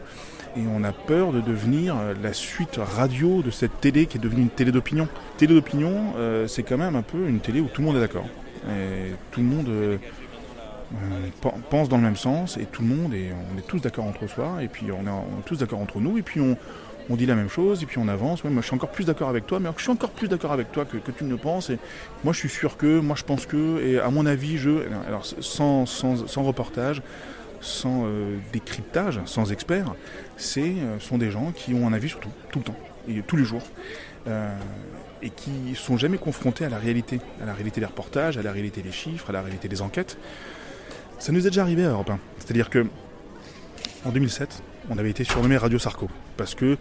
Et 0.56 0.62
on 0.68 0.84
a 0.84 0.92
peur 0.92 1.32
de 1.32 1.42
devenir 1.42 1.96
euh, 1.98 2.14
la 2.22 2.34
suite 2.34 2.80
radio 2.82 3.42
de 3.42 3.52
cette 3.52 3.80
télé 3.82 4.08
qui 4.08 4.18
est 4.18 4.22
devenue 4.22 4.42
une 4.42 4.50
télé 4.50 4.72
d'opinion. 4.72 5.08
Télé 5.38 5.54
d'opinion, 5.54 6.14
euh, 6.18 6.48
c'est 6.48 6.64
quand 6.64 6.78
même 6.78 6.96
un 6.96 7.04
peu 7.04 7.28
une 7.28 7.40
télé 7.40 7.62
où 7.62 7.68
tout 7.68 7.82
le 7.82 7.88
monde 7.88 7.98
est 7.98 8.02
d'accord. 8.02 8.26
Et 8.68 9.14
tout 9.32 9.40
le 9.40 9.46
monde 9.48 10.00
pense 11.72 11.90
dans 11.90 11.98
le 11.98 12.04
même 12.04 12.16
sens 12.16 12.58
et 12.58 12.66
tout 12.66 12.84
le 12.84 12.90
monde, 12.90 13.14
et 13.16 13.32
on 13.34 13.58
est 13.58 13.66
tous 13.66 13.80
d'accord 13.80 14.06
entre 14.06 14.28
soi, 14.28 14.58
et 14.62 14.68
puis 14.68 14.92
on 14.92 15.08
est, 15.08 15.10
on 15.10 15.40
est 15.40 15.46
tous 15.46 15.58
d'accord 15.58 15.80
entre 15.80 16.00
nous, 16.00 16.20
et 16.20 16.22
puis 16.22 16.40
on, 16.42 16.58
on 17.12 17.16
dit 17.16 17.26
la 17.26 17.36
même 17.36 17.50
chose 17.50 17.84
et 17.84 17.86
puis 17.86 17.98
on 17.98 18.08
avance. 18.08 18.44
moi 18.44 18.62
je 18.62 18.66
suis 18.66 18.76
encore 18.76 18.92
plus 18.92 19.06
d'accord 19.06 19.30
avec 19.30 19.46
toi, 19.46 19.60
mais 19.60 19.70
je 19.76 19.82
suis 19.82 19.92
encore 19.92 20.12
plus 20.12 20.28
d'accord 20.28 20.52
avec 20.52 20.72
toi 20.72 20.86
que, 20.86 21.12
tu 21.12 21.24
ne 21.24 21.36
penses. 21.36 21.70
Et 21.70 21.78
moi 22.24 22.34
je 22.34 22.40
suis 22.40 22.50
sûr 22.50 22.78
que, 22.78 23.00
moi 23.00 23.16
je 23.18 23.24
pense 23.24 23.46
que, 23.46 23.82
et 23.84 24.00
à 24.00 24.10
mon 24.10 24.26
avis, 24.26 24.58
je. 24.58 24.88
Alors 25.08 25.26
sans, 25.26 25.86
reportage, 26.38 27.02
sans 27.60 28.06
euh, 28.06 28.38
décryptage, 28.54 29.20
sans 29.26 29.52
expert, 29.52 29.94
c'est 30.38 30.62
euh, 30.62 31.00
sont 31.00 31.18
des 31.18 31.32
gens 31.32 31.52
qui 31.54 31.74
ont 31.74 31.88
un 31.88 31.94
avis 31.94 32.10
sur 32.10 32.20
tout, 32.20 32.32
tout 32.52 32.60
le 32.60 32.66
temps, 32.66 32.78
et 33.08 33.22
tous 33.22 33.36
les 33.36 33.46
jours. 33.46 33.64
Euh, 34.28 34.56
et 35.24 35.30
qui 35.30 35.76
sont 35.76 35.98
jamais 35.98 36.18
confrontés 36.18 36.66
à 36.66 36.70
la 36.70 36.80
réalité, 36.80 37.20
à 37.44 37.46
la 37.46 37.54
réalité 37.54 37.80
des 37.80 37.86
reportages, 37.86 38.40
à 38.40 38.42
la 38.42 38.52
réalité 38.52 38.82
des 38.82 38.92
chiffres, 38.92 39.30
à 39.30 39.34
la 39.34 39.42
réalité 39.42 39.68
des 39.68 39.84
enquêtes. 39.84 40.18
Ça 41.20 41.32
nous 41.32 41.46
est 41.46 41.50
déjà 41.52 41.62
arrivé 41.62 41.86
à 41.86 41.90
Europe 41.90 42.10
1. 42.10 42.20
C'est-à-dire 42.40 42.72
que 42.72 42.88
en 44.04 44.10
2007, 44.10 44.64
on 44.92 44.98
avait 44.98 45.10
été 45.10 45.24
surnommé 45.24 45.58
Radio 45.58 45.80
Sarko 45.80 46.10
parce 46.38 46.54
que 46.54 46.78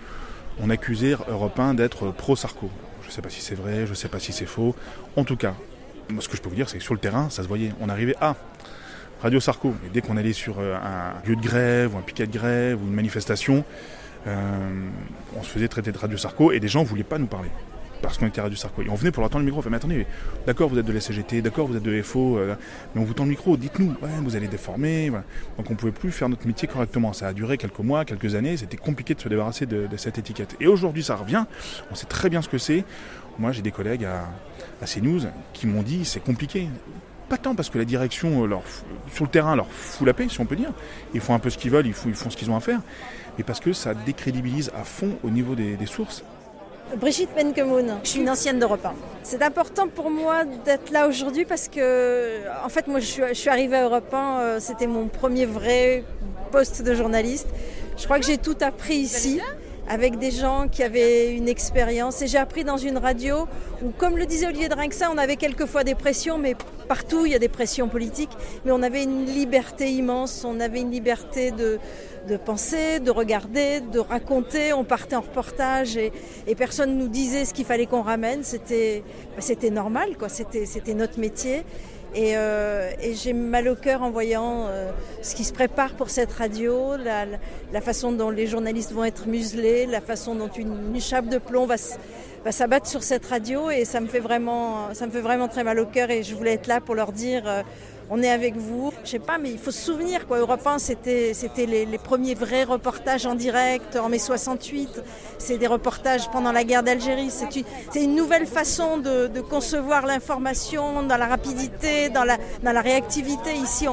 on 0.60 0.68
accusait 0.68 1.14
Europe 1.28 1.58
1 1.58 1.74
d'être 1.74 2.10
pro-Sarko. 2.10 2.68
Je 3.02 3.08
ne 3.08 3.12
sais 3.12 3.22
pas 3.22 3.30
si 3.30 3.40
c'est 3.40 3.54
vrai, 3.54 3.86
je 3.86 3.90
ne 3.90 3.94
sais 3.94 4.08
pas 4.08 4.18
si 4.18 4.32
c'est 4.32 4.46
faux. 4.46 4.74
En 5.16 5.24
tout 5.24 5.36
cas, 5.36 5.54
ce 6.18 6.28
que 6.28 6.36
je 6.36 6.42
peux 6.42 6.48
vous 6.48 6.56
dire, 6.56 6.68
c'est 6.68 6.78
que 6.78 6.84
sur 6.84 6.92
le 6.92 7.00
terrain, 7.00 7.30
ça 7.30 7.42
se 7.42 7.48
voyait. 7.48 7.72
On 7.80 7.88
arrivait 7.88 8.16
à 8.20 8.34
Radio 9.22 9.38
Sarko. 9.38 9.74
Et 9.86 9.90
dès 9.90 10.00
qu'on 10.00 10.16
allait 10.16 10.32
sur 10.32 10.58
euh, 10.58 10.76
un 10.76 11.26
lieu 11.26 11.36
de 11.36 11.40
grève, 11.40 11.94
ou 11.94 11.98
un 11.98 12.02
piquet 12.02 12.26
de 12.26 12.32
grève, 12.32 12.82
ou 12.82 12.86
une 12.86 12.94
manifestation, 12.94 13.64
euh, 14.26 14.88
on 15.36 15.42
se 15.42 15.48
faisait 15.48 15.68
traiter 15.68 15.92
de 15.92 15.98
Radio 15.98 16.18
Sarko 16.18 16.52
et 16.52 16.60
des 16.60 16.68
gens 16.68 16.80
ne 16.80 16.86
voulaient 16.86 17.04
pas 17.04 17.18
nous 17.18 17.26
parler 17.26 17.50
parce 18.02 18.18
qu'on 18.18 18.26
était 18.26 18.40
à 18.40 18.44
Radio 18.44 18.56
Sarko. 18.56 18.82
On 18.88 18.94
venait 18.94 19.10
pour 19.10 19.20
leur 19.20 19.30
tendre 19.30 19.44
le 19.44 19.50
micro. 19.50 19.62
Mais 19.68 19.76
attendez, 19.76 20.06
d'accord, 20.46 20.68
vous 20.68 20.78
êtes 20.78 20.86
de 20.86 20.92
la 20.92 21.00
CGT, 21.00 21.42
d'accord, 21.42 21.66
vous 21.66 21.76
êtes 21.76 21.82
de 21.82 22.02
FO, 22.02 22.38
euh, 22.38 22.54
mais 22.94 23.00
on 23.00 23.04
vous 23.04 23.14
tend 23.14 23.24
le 23.24 23.30
micro, 23.30 23.56
dites-nous, 23.56 23.94
vous 24.22 24.36
allez 24.36 24.48
déformer. 24.48 25.10
Donc 25.10 25.68
on 25.68 25.72
ne 25.72 25.78
pouvait 25.78 25.92
plus 25.92 26.10
faire 26.10 26.28
notre 26.28 26.46
métier 26.46 26.68
correctement. 26.68 27.12
Ça 27.12 27.28
a 27.28 27.32
duré 27.32 27.58
quelques 27.58 27.78
mois, 27.80 28.04
quelques 28.04 28.34
années. 28.34 28.56
C'était 28.56 28.76
compliqué 28.76 29.14
de 29.14 29.20
se 29.20 29.28
débarrasser 29.28 29.66
de, 29.66 29.88
cette 29.96 30.18
étiquette. 30.18 30.56
Et 30.60 30.66
aujourd'hui, 30.66 31.02
ça 31.02 31.16
revient. 31.16 31.44
On 31.90 31.94
sait 31.94 32.06
très 32.06 32.30
bien 32.30 32.42
ce 32.42 32.48
que 32.48 32.58
c'est. 32.58 32.84
Moi, 33.38 33.52
j'ai 33.52 33.62
des 33.62 33.70
collègues 33.70 34.04
à, 34.04 34.26
CNews 34.86 35.20
qui 35.52 35.66
m'ont 35.66 35.82
dit, 35.82 36.04
c'est 36.04 36.20
compliqué 36.20 36.68
pas 37.28 37.38
tant 37.38 37.54
parce 37.54 37.70
que 37.70 37.78
la 37.78 37.84
direction, 37.84 38.48
sur 39.12 39.24
le 39.24 39.30
terrain, 39.30 39.54
leur 39.54 39.70
fout 39.70 40.04
la 40.04 40.12
paix, 40.12 40.26
si 40.28 40.40
on 40.40 40.46
peut 40.46 40.56
dire. 40.56 40.72
Ils 41.14 41.20
font 41.20 41.32
un 41.32 41.38
peu 41.38 41.48
ce 41.48 41.58
qu'ils 41.58 41.70
veulent, 41.70 41.86
ils 41.86 41.94
font 41.94 42.28
ce 42.28 42.36
qu'ils 42.36 42.50
ont 42.50 42.56
à 42.56 42.60
faire. 42.60 42.80
Mais 43.38 43.44
parce 43.44 43.60
que 43.60 43.72
ça 43.72 43.94
décrédibilise 43.94 44.72
à 44.74 44.82
fond 44.82 45.16
au 45.22 45.30
niveau 45.30 45.54
des 45.54 45.86
sources. 45.86 46.24
Brigitte 46.96 47.30
Benkemoun, 47.36 47.98
je 48.02 48.08
suis 48.08 48.20
une 48.20 48.30
ancienne 48.30 48.58
d'Europe 48.58 48.84
1. 48.84 48.92
C'est 49.22 49.42
important 49.42 49.86
pour 49.86 50.10
moi 50.10 50.44
d'être 50.64 50.90
là 50.90 51.06
aujourd'hui 51.06 51.44
parce 51.44 51.68
que, 51.68 52.40
en 52.64 52.68
fait, 52.68 52.88
moi 52.88 52.98
je 53.00 53.32
suis, 53.32 53.48
arrivée 53.48 53.76
à 53.76 53.84
Europe 53.84 54.12
1, 54.12 54.40
euh, 54.40 54.60
c'était 54.60 54.86
mon 54.86 55.06
premier 55.06 55.46
vrai 55.46 56.04
poste 56.50 56.82
de 56.82 56.94
journaliste. 56.94 57.46
Je 57.96 58.04
crois 58.04 58.18
que 58.18 58.26
j'ai 58.26 58.38
tout 58.38 58.56
appris 58.60 58.96
ici 58.96 59.40
avec 59.88 60.18
des 60.18 60.30
gens 60.30 60.68
qui 60.68 60.82
avaient 60.82 61.34
une 61.34 61.48
expérience. 61.48 62.22
Et 62.22 62.26
j'ai 62.26 62.38
appris 62.38 62.64
dans 62.64 62.76
une 62.76 62.98
radio 62.98 63.46
où, 63.82 63.90
comme 63.90 64.16
le 64.16 64.26
disait 64.26 64.46
Olivier 64.46 64.68
Drinxa, 64.68 65.10
on 65.12 65.18
avait 65.18 65.36
quelquefois 65.36 65.84
des 65.84 65.94
pressions, 65.94 66.38
mais 66.38 66.54
partout 66.88 67.26
il 67.26 67.32
y 67.32 67.34
a 67.34 67.38
des 67.38 67.48
pressions 67.48 67.88
politiques. 67.88 68.30
Mais 68.64 68.72
on 68.72 68.82
avait 68.82 69.02
une 69.04 69.26
liberté 69.26 69.90
immense, 69.90 70.44
on 70.44 70.60
avait 70.60 70.80
une 70.80 70.90
liberté 70.90 71.50
de, 71.50 71.78
penser, 72.44 73.00
de 73.00 73.10
regarder, 73.10 73.80
de 73.80 73.98
raconter. 73.98 74.72
On 74.72 74.84
partait 74.84 75.16
en 75.16 75.22
reportage 75.22 75.96
et, 75.96 76.12
et 76.46 76.54
personne 76.54 76.96
nous 76.96 77.08
disait 77.08 77.44
ce 77.44 77.54
qu'il 77.54 77.64
fallait 77.64 77.86
qu'on 77.86 78.02
ramène. 78.02 78.42
C'était, 78.42 79.02
bah, 79.36 79.70
normal, 79.70 80.16
quoi. 80.18 80.28
C'était 80.28 80.94
notre 80.94 81.18
métier. 81.18 81.64
Et, 82.14 82.36
euh, 82.36 82.90
et 83.00 83.14
j'ai 83.14 83.32
mal 83.32 83.68
au 83.68 83.76
cœur 83.76 84.02
en 84.02 84.10
voyant 84.10 84.66
euh, 84.66 84.90
ce 85.22 85.34
qui 85.34 85.44
se 85.44 85.52
prépare 85.52 85.94
pour 85.94 86.10
cette 86.10 86.32
radio, 86.32 86.96
la, 86.96 87.24
la, 87.72 87.80
façon 87.80 88.10
dont 88.10 88.30
les 88.30 88.48
journalistes 88.48 88.92
vont 88.92 89.04
être 89.04 89.28
muselés, 89.28 89.86
la 89.86 90.00
façon 90.00 90.34
dont 90.34 90.48
une, 90.48 90.94
une 90.94 91.00
chape 91.00 91.28
de 91.28 91.38
plomb 91.38 91.66
va, 91.66 91.76
va 92.44 92.52
s'abattre 92.52 92.88
sur 92.88 93.04
cette 93.04 93.26
radio. 93.26 93.70
Et 93.70 93.84
ça 93.84 94.00
me 94.00 94.08
fait 94.08 94.18
vraiment, 94.18 94.92
ça 94.92 95.06
me 95.06 95.12
fait 95.12 95.20
vraiment 95.20 95.46
très 95.46 95.62
mal 95.62 95.78
au 95.78 95.86
cœur. 95.86 96.10
Et 96.10 96.24
je 96.24 96.34
voulais 96.34 96.54
être 96.54 96.66
là 96.66 96.80
pour 96.80 96.96
leur 96.96 97.12
dire. 97.12 97.44
On 98.12 98.22
est 98.22 98.30
avec 98.30 98.56
vous. 98.56 98.92
Je 99.04 99.10
sais 99.10 99.18
pas, 99.20 99.38
mais 99.38 99.52
il 99.52 99.58
faut 99.58 99.70
se 99.70 99.80
souvenir 99.80 100.26
quoi. 100.26 100.38
Europe 100.38 100.66
1, 100.66 100.78
c'était 100.78 101.32
les, 101.56 101.98
premiers 101.98 102.34
vrais 102.34 102.64
reportages 102.64 103.24
en 103.24 103.36
direct 103.36 103.94
en 103.96 104.08
mai 104.08 104.18
68. 104.18 105.00
C'est 105.38 105.58
des 105.58 105.68
reportages 105.68 106.28
pendant 106.30 106.50
la 106.50 106.64
guerre 106.64 106.82
d'Algérie. 106.82 107.30
C'est 107.30 108.02
une, 108.02 108.16
nouvelle 108.16 108.46
façon 108.46 108.98
de, 108.98 109.40
concevoir 109.40 110.06
l'information 110.06 111.04
dans 111.04 111.16
la 111.16 111.26
rapidité, 111.26 112.08
dans 112.08 112.24
la, 112.24 112.36
dans 112.64 112.82
réactivité. 112.82 113.54
Ici, 113.54 113.86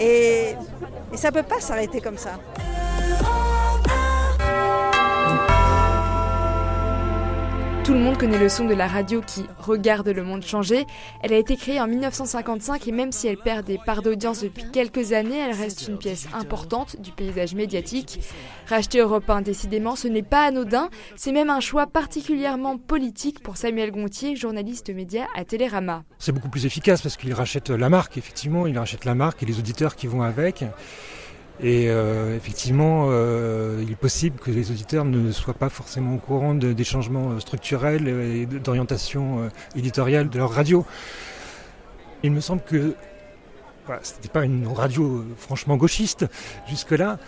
et, 0.00 0.54
et 1.12 1.16
ça 1.16 1.30
peut 1.30 1.44
pas 1.44 1.60
s'arrêter 1.60 2.00
comme 2.00 2.18
ça. 2.18 2.32
Tout 7.88 7.94
le 7.94 8.00
monde 8.00 8.18
connaît 8.18 8.38
le 8.38 8.50
son 8.50 8.66
de 8.66 8.74
la 8.74 8.86
radio 8.86 9.22
qui 9.22 9.46
regarde 9.58 10.08
le 10.08 10.22
monde 10.22 10.44
changer. 10.44 10.84
Elle 11.22 11.32
a 11.32 11.38
été 11.38 11.56
créée 11.56 11.80
en 11.80 11.86
1955 11.86 12.86
et 12.86 12.92
même 12.92 13.12
si 13.12 13.28
elle 13.28 13.38
perd 13.38 13.64
des 13.64 13.78
parts 13.78 14.02
d'audience 14.02 14.42
depuis 14.42 14.70
quelques 14.70 15.14
années, 15.14 15.38
elle 15.38 15.56
reste 15.56 15.88
une 15.88 15.96
pièce 15.96 16.28
importante 16.34 17.00
du 17.00 17.12
paysage 17.12 17.54
médiatique. 17.54 18.20
Racheter 18.66 18.98
Europe 18.98 19.30
1, 19.30 19.40
décidément, 19.40 19.96
ce 19.96 20.06
n'est 20.06 20.22
pas 20.22 20.42
anodin, 20.42 20.90
c'est 21.16 21.32
même 21.32 21.48
un 21.48 21.60
choix 21.60 21.86
particulièrement 21.86 22.76
politique 22.76 23.42
pour 23.42 23.56
Samuel 23.56 23.90
Gontier, 23.90 24.36
journaliste 24.36 24.90
média 24.90 25.24
à 25.34 25.46
Télérama. 25.46 26.04
C'est 26.18 26.32
beaucoup 26.32 26.50
plus 26.50 26.66
efficace 26.66 27.00
parce 27.00 27.16
qu'il 27.16 27.32
rachète 27.32 27.70
la 27.70 27.88
marque, 27.88 28.18
effectivement, 28.18 28.66
il 28.66 28.78
rachète 28.78 29.06
la 29.06 29.14
marque 29.14 29.42
et 29.42 29.46
les 29.46 29.58
auditeurs 29.58 29.96
qui 29.96 30.08
vont 30.08 30.20
avec. 30.20 30.62
Et 31.60 31.88
euh, 31.88 32.36
effectivement, 32.36 33.08
euh, 33.10 33.80
il 33.82 33.90
est 33.90 33.96
possible 33.96 34.38
que 34.38 34.50
les 34.50 34.70
auditeurs 34.70 35.04
ne 35.04 35.32
soient 35.32 35.54
pas 35.54 35.68
forcément 35.68 36.14
au 36.14 36.18
courant 36.18 36.54
de, 36.54 36.72
des 36.72 36.84
changements 36.84 37.30
euh, 37.32 37.40
structurels 37.40 38.06
et 38.06 38.46
d'orientation 38.46 39.40
euh, 39.42 39.48
éditoriale 39.74 40.28
de 40.28 40.38
leur 40.38 40.52
radio. 40.52 40.86
Il 42.22 42.30
me 42.30 42.40
semble 42.40 42.62
que 42.62 42.94
voilà, 43.86 44.02
ce 44.04 44.14
n'était 44.14 44.28
pas 44.28 44.44
une 44.44 44.68
radio 44.68 45.04
euh, 45.04 45.26
franchement 45.36 45.76
gauchiste 45.76 46.26
jusque-là, 46.68 47.18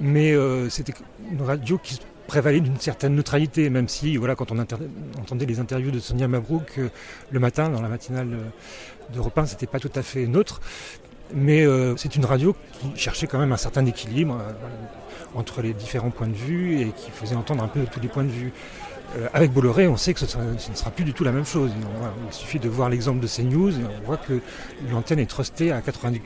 mais 0.00 0.32
euh, 0.32 0.68
c'était 0.68 0.94
une 1.32 1.42
radio 1.42 1.76
qui 1.78 1.98
prévalait 2.28 2.60
d'une 2.60 2.78
certaine 2.78 3.16
neutralité, 3.16 3.70
même 3.70 3.88
si, 3.88 4.16
voilà, 4.16 4.36
quand 4.36 4.52
on 4.52 4.58
entendait 4.60 5.46
les 5.46 5.58
interviews 5.58 5.90
de 5.90 5.98
Sonia 5.98 6.28
Mabrouk 6.28 6.78
le 7.30 7.40
matin, 7.40 7.70
dans 7.70 7.82
la 7.82 7.88
matinale 7.88 8.38
d'Europe 9.12 9.36
1, 9.36 9.46
c'était 9.46 9.66
pas 9.66 9.80
tout 9.80 9.90
à 9.96 10.02
fait 10.02 10.28
neutre. 10.28 10.60
Mais 11.34 11.64
euh, 11.64 11.96
c'est 11.96 12.16
une 12.16 12.24
radio 12.24 12.56
qui 12.72 12.92
cherchait 12.96 13.26
quand 13.26 13.38
même 13.38 13.52
un 13.52 13.56
certain 13.56 13.84
équilibre 13.86 14.38
euh, 14.40 14.52
entre 15.34 15.62
les 15.62 15.72
différents 15.72 16.10
points 16.10 16.28
de 16.28 16.34
vue 16.34 16.80
et 16.80 16.92
qui 16.96 17.10
faisait 17.10 17.36
entendre 17.36 17.62
un 17.62 17.68
peu 17.68 17.84
tous 17.90 18.00
les 18.00 18.08
points 18.08 18.24
de 18.24 18.30
vue. 18.30 18.52
Euh, 19.16 19.26
avec 19.34 19.52
Bolloré, 19.52 19.88
on 19.88 19.96
sait 19.96 20.14
que 20.14 20.20
ce, 20.20 20.38
ne 20.38 20.74
sera 20.74 20.90
plus 20.90 21.04
du 21.04 21.12
tout 21.12 21.24
la 21.24 21.32
même 21.32 21.44
chose. 21.44 21.70
Il 22.28 22.32
suffit 22.32 22.60
de 22.60 22.68
voir 22.68 22.88
l'exemple 22.88 23.18
de 23.18 23.26
CNews 23.26 23.70
et 23.70 23.82
on 23.84 24.06
voit 24.06 24.16
que 24.16 24.40
l'antenne 24.88 25.18
est 25.18 25.26
trustée 25.26 25.72
à 25.72 25.80
90% 25.80 26.20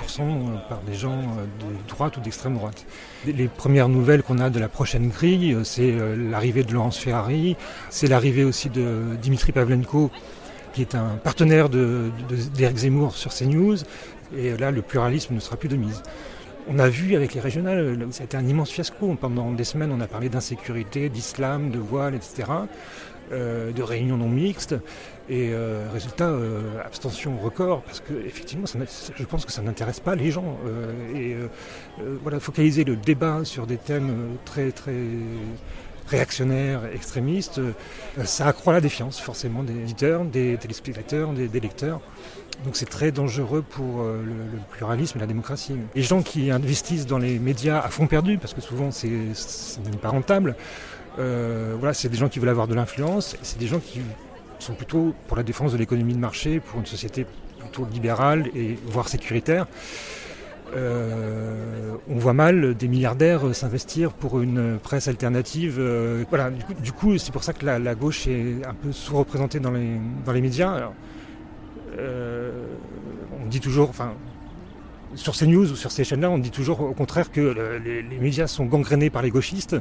par 0.69 0.81
des 0.87 0.95
gens 0.95 1.17
de 1.17 1.89
droite 1.89 2.19
ou 2.19 2.21
d'extrême 2.21 2.57
droite. 2.57 2.85
Les 3.25 3.49
premières 3.49 3.89
nouvelles 3.89 4.23
qu'on 4.23 4.39
a 4.39 4.51
de 4.51 4.61
la 4.61 4.69
prochaine 4.69 5.09
grille, 5.09 5.57
c'est 5.65 5.95
l'arrivée 6.31 6.63
de 6.63 6.75
Laurence 6.75 6.99
Ferrari, 6.99 7.57
c'est 7.89 8.07
l'arrivée 8.07 8.45
aussi 8.45 8.69
de 8.69 9.17
Dimitri 9.21 9.53
Pavlenko, 9.53 10.11
qui 10.75 10.83
est 10.83 10.95
un 10.95 11.17
partenaire 11.23 11.71
d'Éric 11.71 12.77
Zemmour 12.77 13.17
sur 13.17 13.33
CNews. 13.33 13.77
Et 14.37 14.57
là, 14.57 14.71
le 14.71 14.83
pluralisme 14.83 15.35
ne 15.35 15.41
sera 15.41 15.57
plus 15.57 15.69
de 15.69 15.77
mise. 15.77 16.03
On 16.67 16.79
a 16.79 16.89
vu 16.89 17.15
avec 17.15 17.35
les 17.35 17.41
régionales, 17.41 18.07
c'était 18.11 18.37
un 18.37 18.47
immense 18.47 18.71
fiasco. 18.71 19.15
Pendant 19.21 19.53
des 19.53 19.65
semaines, 19.65 19.93
on 19.93 20.01
a 20.01 20.07
parlé 20.07 20.31
d'insécurité, 20.31 21.11
d'islam, 21.11 21.71
de 21.71 21.79
voile, 21.79 22.15
etc., 22.15 22.45
euh, 23.33 23.73
de 23.73 23.83
réunions 23.83 24.17
non 24.17 24.29
mixtes. 24.29 24.75
Et 25.29 25.51
euh, 25.53 25.87
résultat, 25.93 26.29
euh, 26.29 26.61
abstention 26.85 27.39
record, 27.39 27.83
parce 27.83 28.01
que 28.01 28.13
effectivement, 28.27 28.67
je 28.67 29.25
pense 29.25 29.45
que 29.45 29.53
ça 29.53 29.63
n'intéresse 29.63 30.01
pas 30.01 30.15
les 30.15 30.31
gens. 30.31 30.59
Et 31.15 31.37
voilà, 32.23 32.41
focaliser 32.41 32.85
le 32.85 32.97
débat 32.97 33.45
sur 33.45 33.67
des 33.67 33.77
thèmes 33.79 34.37
très 34.45 34.73
très 34.73 34.95
réactionnaires, 36.07 36.83
extrémistes, 36.95 37.61
ça 38.25 38.47
accroît 38.47 38.75
la 38.75 38.83
défiance 38.83 39.19
forcément 39.19 39.63
des 39.63 39.73
éditeurs, 39.73 40.25
des 40.27 40.59
téléspectateurs, 40.59 41.33
des 41.33 41.61
lecteurs. 41.61 42.01
Donc 42.63 42.77
c'est 42.77 42.89
très 42.89 43.11
dangereux 43.11 43.63
pour 43.63 44.03
euh, 44.03 44.23
le, 44.25 44.59
pluralisme 44.71 45.19
et 45.19 45.21
la 45.21 45.27
démocratie. 45.27 45.75
Les 45.95 46.03
gens 46.03 46.23
qui 46.23 46.51
investissent 46.51 47.07
dans 47.07 47.19
les 47.19 47.39
médias 47.39 47.81
à 47.81 47.89
fond 47.89 48.07
perdu, 48.07 48.39
parce 48.39 48.55
que 48.55 48.61
souvent 48.61 48.91
c'est 48.91 49.11
pas 50.01 50.11
rentable, 50.11 50.55
euh, 51.19 51.75
voilà, 51.79 51.95
c'est 51.95 52.09
des 52.09 52.17
gens 52.17 52.29
qui 52.29 52.39
veulent 52.39 52.49
avoir 52.49 52.69
de 52.69 52.75
l'influence, 52.75 53.37
c'est 53.43 53.59
des 53.59 53.67
gens 53.67 53.81
qui 53.81 54.01
sont 54.59 54.75
plutôt 54.75 55.15
pour 55.27 55.37
la 55.37 55.43
défense 55.43 55.73
de 55.73 55.79
l'économie 55.79 56.15
de 56.15 56.19
marché, 56.19 56.61
pour 56.61 56.81
une 56.81 56.87
société 56.87 57.27
plutôt 57.59 57.87
libérale 57.93 58.49
et 58.55 58.79
voire 58.87 59.09
sécuritaire. 59.09 59.67
Euh, 60.77 61.95
on 62.09 62.17
voit 62.17 62.33
mal 62.33 62.75
des 62.75 62.89
milliardaires 62.89 63.55
s'investir 63.55 64.13
pour 64.13 64.41
une 64.41 64.79
presse 64.83 65.07
alternative. 65.07 65.81
Voilà, 66.31 66.51
du 66.51 66.93
coup, 66.93 67.19
c'est 67.19 67.31
pour 67.33 67.45
ça 67.45 67.53
que 67.53 67.67
la, 67.67 67.95
gauche 67.95 68.27
est 68.27 68.65
un 68.67 68.75
peu 68.75 68.91
sous-représentée 68.91 69.61
dans 69.61 69.71
les, 69.71 70.01
dans 70.25 70.33
les 70.33 70.41
médias. 70.41 70.91
On 71.99 73.47
dit 73.47 73.61
toujours, 73.61 73.91
enfin, 73.91 74.15
sur 75.17 75.35
ces 75.35 75.47
news 75.47 75.71
ou 75.71 75.77
sur 75.77 75.91
ces 75.91 76.05
chaînes-là, 76.05 76.31
on 76.31 76.39
dit 76.39 76.51
toujours 76.51 76.81
au 76.81 76.93
contraire 76.93 77.31
que 77.31 77.41
le, 77.41 77.79
les, 77.79 78.19
médias 78.19 78.47
sont 78.47 78.65
gangrénés 78.65 79.11
par 79.11 79.23
les 79.23 79.31
gauchistes. 79.31 79.77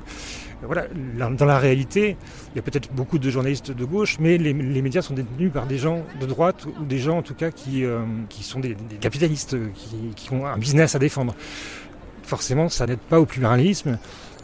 Voilà, 0.61 0.85
dans 1.31 1.45
la 1.45 1.57
réalité, 1.57 2.17
il 2.53 2.55
y 2.55 2.59
a 2.59 2.61
peut-être 2.61 2.91
beaucoup 2.93 3.19
de 3.19 3.29
journalistes 3.29 3.71
de 3.71 3.85
gauche, 3.85 4.17
mais 4.19 4.37
les, 4.37 4.53
médias 4.53 5.01
sont 5.01 5.13
détenus 5.13 5.51
par 5.51 5.65
des 5.65 5.77
gens 5.77 6.03
de 6.19 6.25
droite 6.25 6.65
ou 6.65 6.85
des 6.85 6.99
gens 6.99 7.17
en 7.17 7.21
tout 7.21 7.33
cas 7.35 7.51
qui, 7.51 7.83
euh, 7.83 7.99
sont 8.41 8.59
des, 8.59 8.75
capitalistes, 8.99 9.55
qui, 10.15 10.33
ont 10.33 10.45
un 10.45 10.57
business 10.57 10.95
à 10.95 10.99
défendre. 10.99 11.35
Forcément, 12.23 12.69
ça 12.69 12.85
n'aide 12.85 12.99
pas 12.99 13.19
au 13.19 13.25
pluralisme 13.25 13.97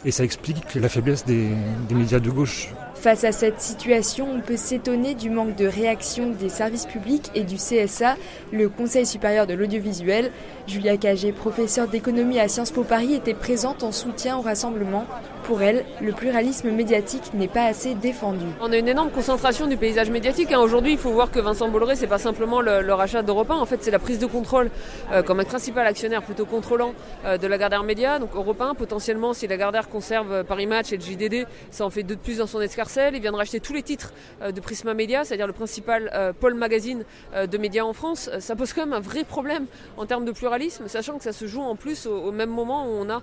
et 0.04 0.10
ça 0.10 0.24
explique 0.24 0.74
la 0.74 0.88
faiblesse 0.88 1.24
des 1.24 1.50
médias 1.90 2.20
de 2.20 2.30
gauche. 2.30 2.70
Face 3.00 3.24
à 3.24 3.32
cette 3.32 3.62
situation, 3.62 4.28
on 4.30 4.40
peut 4.42 4.58
s'étonner 4.58 5.14
du 5.14 5.30
manque 5.30 5.56
de 5.56 5.66
réaction 5.66 6.28
des 6.38 6.50
services 6.50 6.84
publics 6.84 7.30
et 7.34 7.44
du 7.44 7.56
CSA, 7.56 8.16
le 8.52 8.68
Conseil 8.68 9.06
supérieur 9.06 9.46
de 9.46 9.54
l'audiovisuel. 9.54 10.30
Julia 10.66 10.98
Cagé, 10.98 11.32
professeure 11.32 11.88
d'économie 11.88 12.38
à 12.38 12.46
Sciences 12.46 12.72
Po 12.72 12.84
Paris, 12.84 13.14
était 13.14 13.32
présente 13.32 13.82
en 13.84 13.90
soutien 13.90 14.36
au 14.36 14.42
rassemblement. 14.42 15.06
Pour 15.44 15.62
elle, 15.62 15.86
le 16.02 16.12
pluralisme 16.12 16.70
médiatique 16.70 17.32
n'est 17.32 17.48
pas 17.48 17.64
assez 17.64 17.94
défendu. 17.94 18.44
On 18.60 18.70
a 18.70 18.76
une 18.76 18.86
énorme 18.86 19.10
concentration 19.10 19.66
du 19.66 19.78
paysage 19.78 20.10
médiatique. 20.10 20.52
Hein. 20.52 20.60
Aujourd'hui, 20.60 20.92
il 20.92 20.98
faut 20.98 21.10
voir 21.10 21.30
que 21.30 21.40
Vincent 21.40 21.70
Bolloré, 21.70 21.96
c'est 21.96 22.06
pas 22.06 22.18
simplement 22.18 22.60
le, 22.60 22.92
rachat 22.92 23.22
d'Europe 23.22 23.50
1, 23.50 23.56
en 23.56 23.64
fait, 23.64 23.82
c'est 23.82 23.90
la 23.90 23.98
prise 23.98 24.18
de 24.18 24.26
contrôle 24.26 24.70
euh, 25.10 25.22
comme 25.22 25.40
un 25.40 25.44
principal 25.44 25.86
actionnaire 25.86 26.22
plutôt 26.22 26.44
contrôlant 26.44 26.92
euh, 27.24 27.38
de 27.38 27.46
la 27.46 27.56
Gardère 27.56 27.82
Média. 27.82 28.18
Donc 28.18 28.36
Europe 28.36 28.60
1, 28.60 28.74
potentiellement, 28.74 29.32
si 29.32 29.46
la 29.48 29.56
Gardère 29.56 29.88
conserve 29.88 30.44
Paris 30.44 30.66
Match 30.66 30.92
et 30.92 30.98
le 30.98 31.02
JDD, 31.02 31.46
ça 31.70 31.86
en 31.86 31.90
fait 31.90 32.02
deux 32.02 32.16
de 32.16 32.20
plus 32.20 32.36
dans 32.36 32.46
son 32.46 32.60
escarcelle. 32.60 32.89
Il 32.96 33.20
vient 33.20 33.30
de 33.30 33.36
racheter 33.36 33.60
tous 33.60 33.72
les 33.72 33.82
titres 33.82 34.12
euh, 34.42 34.50
de 34.50 34.60
Prisma 34.60 34.94
Media, 34.94 35.24
c'est-à-dire 35.24 35.46
le 35.46 35.52
principal 35.52 36.10
euh, 36.12 36.32
pôle 36.32 36.54
magazine 36.54 37.04
euh, 37.34 37.46
de 37.46 37.56
médias 37.56 37.84
en 37.84 37.92
France. 37.92 38.30
Ça 38.40 38.56
pose 38.56 38.72
quand 38.72 38.84
même 38.84 38.94
un 38.94 39.00
vrai 39.00 39.22
problème 39.22 39.66
en 39.96 40.06
termes 40.06 40.24
de 40.24 40.32
pluralisme, 40.32 40.88
sachant 40.88 41.16
que 41.18 41.24
ça 41.24 41.32
se 41.32 41.46
joue 41.46 41.60
en 41.60 41.76
plus 41.76 42.06
au, 42.06 42.16
au 42.16 42.32
même 42.32 42.50
moment 42.50 42.86
où 42.86 42.90
on 42.90 43.08
a 43.10 43.22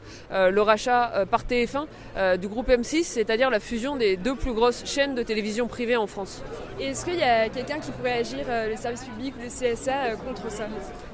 le 0.49 0.62
rachat 0.62 1.25
par 1.30 1.43
TF1 1.43 2.38
du 2.38 2.47
groupe 2.47 2.69
M6, 2.69 3.03
c'est-à-dire 3.03 3.49
la 3.49 3.60
fusion 3.60 3.95
des 3.95 4.15
deux 4.15 4.36
plus 4.36 4.53
grosses 4.53 4.86
chaînes 4.86 5.15
de 5.15 5.23
télévision 5.23 5.67
privées 5.67 5.97
en 5.97 6.08
France. 6.08 6.41
Est-ce 6.80 7.06
qu'il 7.06 7.15
y 7.15 7.23
a 7.23 7.49
quelqu'un 7.49 7.80
qui 7.80 7.91
pourrait 7.91 8.19
agir, 8.19 8.45
le 8.47 8.75
service 8.75 9.03
public 9.03 9.34
ou 9.38 9.43
le 9.43 9.47
CSA, 9.47 10.15
contre 10.25 10.51
ça? 10.51 10.67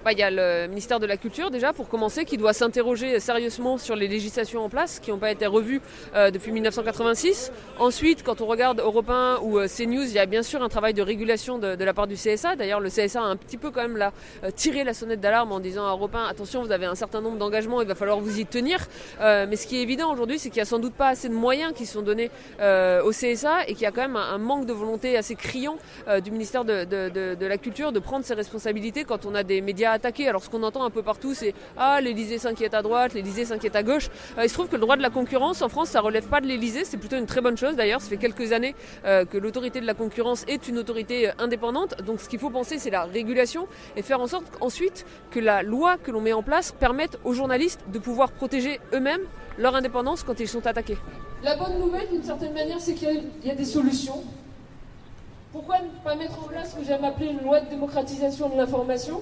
Bah, 0.03 0.11
Il 0.11 0.19
y 0.19 0.23
a 0.23 0.31
le 0.31 0.67
ministère 0.67 0.99
de 0.99 1.05
la 1.05 1.17
Culture 1.17 1.51
déjà, 1.51 1.73
pour 1.73 1.87
commencer, 1.87 2.25
qui 2.25 2.37
doit 2.37 2.53
s'interroger 2.53 3.19
sérieusement 3.19 3.77
sur 3.77 3.95
les 3.95 4.07
législations 4.07 4.63
en 4.63 4.69
place, 4.69 4.99
qui 4.99 5.11
n'ont 5.11 5.17
pas 5.17 5.31
été 5.31 5.45
revues 5.45 5.81
euh, 6.15 6.31
depuis 6.31 6.51
1986. 6.51 7.51
Ensuite, 7.79 8.23
quand 8.23 8.41
on 8.41 8.42
regarde 8.45 8.79
Europe 8.79 9.09
1 9.09 9.39
ou 9.41 9.59
euh, 9.59 9.67
CNews, 9.67 10.03
il 10.03 10.13
y 10.13 10.19
a 10.19 10.25
bien 10.25 10.43
sûr 10.43 10.61
un 10.63 10.69
travail 10.69 10.93
de 10.93 11.01
régulation 11.01 11.57
de, 11.57 11.83
la 11.83 11.93
part 11.93 12.07
du 12.07 12.15
CSA. 12.15 12.55
D'ailleurs, 12.55 12.79
le 12.79 12.89
CSA 12.89 13.21
a 13.21 13.25
un 13.25 13.35
petit 13.35 13.57
peu 13.57 13.71
quand 13.71 13.81
même 13.81 13.97
là, 13.97 14.13
euh, 14.43 14.51
tiré 14.51 14.83
la 14.83 14.93
sonnette 14.93 15.19
d'alarme 15.19 15.51
en 15.51 15.59
disant 15.59 15.85
à 15.85 15.91
Europe 15.91 16.15
1, 16.15 16.25
attention, 16.25 16.63
vous 16.63 16.71
avez 16.71 16.85
un 16.85 16.95
certain 16.95 17.21
nombre 17.21 17.37
d'engagements, 17.37 17.81
il 17.81 17.87
va 17.87 17.95
falloir 17.95 18.19
vous 18.19 18.39
y 18.39 18.45
tenir. 18.45 18.79
mais 19.19 19.55
ce 19.55 19.67
qui 19.67 19.77
est 19.77 19.81
évident 19.81 20.11
aujourd'hui, 20.11 20.39
c'est 20.39 20.49
qu'il 20.49 20.57
n'y 20.59 20.63
a 20.63 20.65
sans 20.65 20.79
doute 20.79 20.93
pas 20.93 21.09
assez 21.09 21.29
de 21.29 21.33
moyens 21.33 21.73
qui 21.73 21.85
sont 21.85 22.01
donnés 22.01 22.29
au 22.59 23.11
CSA 23.11 23.67
et 23.67 23.73
qu'il 23.73 23.83
y 23.83 23.85
a 23.85 23.91
quand 23.91 24.01
même 24.01 24.15
un, 24.15 24.37
manque 24.37 24.65
de 24.65 24.73
volonté 24.73 25.17
assez 25.17 25.35
criant 25.35 25.77
du 26.23 26.31
ministère 26.31 26.65
de, 26.65 27.45
la 27.45 27.57
Culture 27.57 27.91
de 27.91 27.99
prendre 27.99 28.25
ses 28.25 28.33
responsabilités 28.33 29.03
quand 29.03 29.25
on 29.25 29.35
a 29.35 29.43
des 29.43 29.61
médias 29.61 29.91
attaqués. 29.91 30.27
Alors 30.27 30.43
ce 30.43 30.49
qu'on 30.49 30.63
entend 30.63 30.83
un 30.83 30.89
peu 30.89 31.03
partout, 31.03 31.33
c'est 31.33 31.53
ah 31.77 32.01
l'Élysée 32.01 32.37
s'inquiète 32.37 32.73
à 32.73 32.81
droite, 32.81 33.13
l'Élysée 33.13 33.45
s'inquiète 33.45 33.75
à 33.75 33.83
gauche. 33.83 34.09
Euh, 34.37 34.43
il 34.43 34.49
se 34.49 34.53
trouve 34.53 34.67
que 34.67 34.75
le 34.75 34.81
droit 34.81 34.95
de 34.95 35.01
la 35.01 35.09
concurrence 35.09 35.61
en 35.61 35.69
France, 35.69 35.89
ça 35.89 36.01
relève 36.01 36.27
pas 36.27 36.41
de 36.41 36.47
l'Élysée, 36.47 36.85
c'est 36.85 36.97
plutôt 36.97 37.17
une 37.17 37.25
très 37.25 37.41
bonne 37.41 37.57
chose 37.57 37.75
d'ailleurs. 37.75 38.01
Ça 38.01 38.09
fait 38.09 38.17
quelques 38.17 38.32
années 38.51 38.75
euh, 39.05 39.25
que 39.25 39.37
l'autorité 39.37 39.81
de 39.81 39.85
la 39.85 39.93
concurrence 39.93 40.43
est 40.47 40.67
une 40.67 40.77
autorité 40.77 41.31
indépendante. 41.39 42.01
Donc 42.03 42.19
ce 42.19 42.29
qu'il 42.29 42.39
faut 42.39 42.49
penser, 42.49 42.79
c'est 42.79 42.89
la 42.89 43.03
régulation 43.03 43.67
et 43.95 44.01
faire 44.01 44.19
en 44.19 44.27
sorte 44.27 44.45
ensuite 44.61 45.05
que 45.31 45.39
la 45.39 45.63
loi 45.63 45.97
que 45.97 46.11
l'on 46.11 46.21
met 46.21 46.33
en 46.33 46.43
place 46.43 46.71
permette 46.71 47.19
aux 47.23 47.33
journalistes 47.33 47.81
de 47.87 47.99
pouvoir 47.99 48.31
protéger 48.31 48.79
eux-mêmes 48.93 49.21
leur 49.57 49.75
indépendance 49.75 50.23
quand 50.23 50.39
ils 50.39 50.47
sont 50.47 50.65
attaqués. 50.65 50.97
La 51.43 51.55
bonne 51.55 51.77
nouvelle, 51.79 52.07
d'une 52.09 52.23
certaine 52.23 52.53
manière, 52.53 52.79
c'est 52.79 52.93
qu'il 52.93 53.23
y 53.43 53.51
a 53.51 53.55
des 53.55 53.65
solutions. 53.65 54.23
Pourquoi 55.51 55.79
ne 55.79 56.03
pas 56.03 56.15
mettre 56.15 56.39
en 56.43 56.47
place 56.47 56.71
ce 56.71 56.77
que 56.77 56.85
j'aime 56.85 57.03
appeler 57.03 57.27
une 57.27 57.43
loi 57.43 57.59
de 57.59 57.69
démocratisation 57.69 58.49
de 58.49 58.55
l'information? 58.55 59.21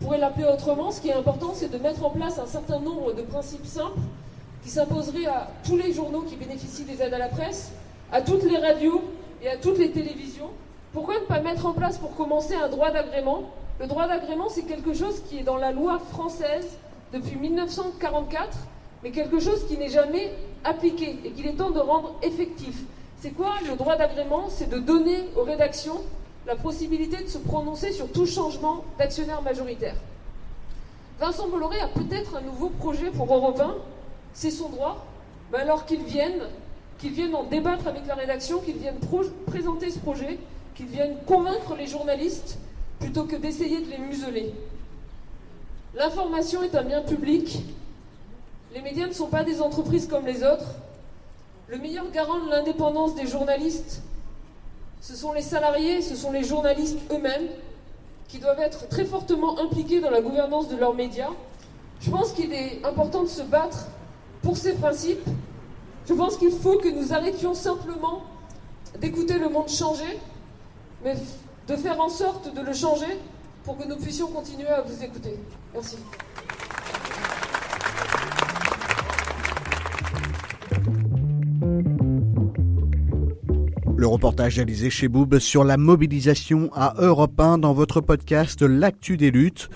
On 0.00 0.04
pourrait 0.04 0.18
l'appeler 0.18 0.46
autrement. 0.46 0.90
Ce 0.90 1.00
qui 1.00 1.08
est 1.08 1.14
important, 1.14 1.52
c'est 1.54 1.70
de 1.70 1.78
mettre 1.78 2.04
en 2.04 2.10
place 2.10 2.38
un 2.38 2.46
certain 2.46 2.78
nombre 2.78 3.12
de 3.12 3.22
principes 3.22 3.66
simples 3.66 3.98
qui 4.62 4.70
s'imposeraient 4.70 5.26
à 5.26 5.48
tous 5.64 5.76
les 5.76 5.92
journaux 5.92 6.22
qui 6.22 6.36
bénéficient 6.36 6.84
des 6.84 7.02
aides 7.02 7.14
à 7.14 7.18
la 7.18 7.28
presse, 7.28 7.72
à 8.12 8.22
toutes 8.22 8.44
les 8.44 8.58
radios 8.58 9.02
et 9.42 9.48
à 9.48 9.56
toutes 9.56 9.78
les 9.78 9.90
télévisions. 9.90 10.50
Pourquoi 10.92 11.14
ne 11.20 11.24
pas 11.24 11.40
mettre 11.40 11.66
en 11.66 11.72
place 11.72 11.98
pour 11.98 12.16
commencer 12.16 12.54
un 12.54 12.68
droit 12.68 12.90
d'agrément? 12.90 13.50
Le 13.78 13.86
droit 13.86 14.08
d'agrément, 14.08 14.48
c'est 14.48 14.62
quelque 14.62 14.94
chose 14.94 15.22
qui 15.28 15.38
est 15.38 15.42
dans 15.42 15.56
la 15.56 15.72
loi 15.72 15.98
française 15.98 16.78
depuis 17.12 17.36
1944, 17.36 18.48
mais 19.02 19.10
quelque 19.10 19.38
chose 19.38 19.66
qui 19.66 19.78
n'est 19.78 19.90
jamais 19.90 20.32
appliqué 20.64 21.18
et 21.24 21.30
qu'il 21.30 21.46
est 21.46 21.54
temps 21.54 21.70
de 21.70 21.78
rendre 21.78 22.14
effectif. 22.22 22.74
C'est 23.20 23.30
quoi 23.30 23.54
le 23.68 23.76
droit 23.76 23.96
d'agrément? 23.96 24.48
C'est 24.48 24.68
de 24.68 24.78
donner 24.78 25.28
aux 25.36 25.44
rédactions 25.44 26.00
la 26.46 26.56
possibilité 26.56 27.22
de 27.22 27.28
se 27.28 27.38
prononcer 27.38 27.92
sur 27.92 28.10
tout 28.10 28.26
changement 28.26 28.84
d'actionnaire 28.98 29.42
majoritaire. 29.42 29.96
Vincent 31.20 31.48
Bolloré 31.48 31.80
a 31.80 31.88
peut-être 31.88 32.36
un 32.36 32.40
nouveau 32.40 32.70
projet 32.70 33.10
pour 33.10 33.32
Europe 33.32 33.60
1, 33.60 33.74
c'est 34.32 34.50
son 34.50 34.68
droit, 34.68 35.04
mais 35.52 35.58
alors 35.58 35.84
qu'il 35.84 36.02
vienne, 36.04 36.42
qu'il 36.98 37.12
vienne 37.12 37.34
en 37.34 37.44
débattre 37.44 37.86
avec 37.86 38.06
la 38.06 38.14
rédaction, 38.14 38.60
qu'il 38.60 38.76
vienne 38.76 38.96
présenter 39.46 39.90
ce 39.90 39.98
projet, 39.98 40.38
qu'il 40.74 40.86
vienne 40.86 41.16
convaincre 41.26 41.74
les 41.76 41.86
journalistes 41.86 42.58
plutôt 42.98 43.24
que 43.24 43.36
d'essayer 43.36 43.80
de 43.80 43.90
les 43.90 43.98
museler. 43.98 44.52
L'information 45.94 46.62
est 46.62 46.74
un 46.74 46.82
bien 46.82 47.02
public. 47.02 47.60
Les 48.74 48.82
médias 48.82 49.06
ne 49.06 49.12
sont 49.12 49.28
pas 49.28 49.44
des 49.44 49.60
entreprises 49.60 50.06
comme 50.06 50.26
les 50.26 50.42
autres. 50.42 50.74
Le 51.68 51.78
meilleur 51.78 52.10
garant 52.10 52.44
de 52.44 52.50
l'indépendance 52.50 53.14
des 53.14 53.26
journalistes, 53.26 54.02
ce 55.00 55.14
sont 55.14 55.32
les 55.32 55.42
salariés, 55.42 56.02
ce 56.02 56.16
sont 56.16 56.32
les 56.32 56.42
journalistes 56.42 56.98
eux-mêmes, 57.12 57.48
qui 58.28 58.38
doivent 58.38 58.60
être 58.60 58.88
très 58.88 59.04
fortement 59.04 59.58
impliqués 59.58 60.00
dans 60.00 60.10
la 60.10 60.20
gouvernance 60.20 60.68
de 60.68 60.76
leurs 60.76 60.94
médias. 60.94 61.30
Je 62.00 62.10
pense 62.10 62.32
qu'il 62.32 62.52
est 62.52 62.84
important 62.84 63.22
de 63.22 63.28
se 63.28 63.42
battre 63.42 63.88
pour 64.42 64.56
ces 64.56 64.74
principes. 64.74 65.26
Je 66.08 66.14
pense 66.14 66.38
qu'il 66.38 66.50
faut 66.50 66.78
que 66.78 66.88
nous 66.88 67.12
arrêtions 67.12 67.52
simplement 67.52 68.22
d'écouter 68.98 69.38
le 69.38 69.50
monde 69.50 69.68
changer, 69.68 70.18
mais 71.04 71.14
de 71.66 71.76
faire 71.76 72.00
en 72.00 72.08
sorte 72.08 72.54
de 72.54 72.62
le 72.62 72.72
changer 72.72 73.18
pour 73.62 73.76
que 73.76 73.86
nous 73.86 73.96
puissions 73.96 74.28
continuer 74.28 74.68
à 74.68 74.80
vous 74.80 75.04
écouter. 75.04 75.36
Merci. 75.74 75.96
Le 83.96 84.06
reportage 84.06 84.56
d'Alizé 84.56 84.88
Cheboub 84.88 85.38
sur 85.38 85.62
la 85.64 85.76
mobilisation 85.76 86.70
à 86.74 86.94
Europe 86.98 87.38
1 87.38 87.58
dans 87.58 87.74
votre 87.74 88.00
podcast 88.00 88.62
L'actu 88.62 89.18
des 89.18 89.30
luttes. 89.30 89.68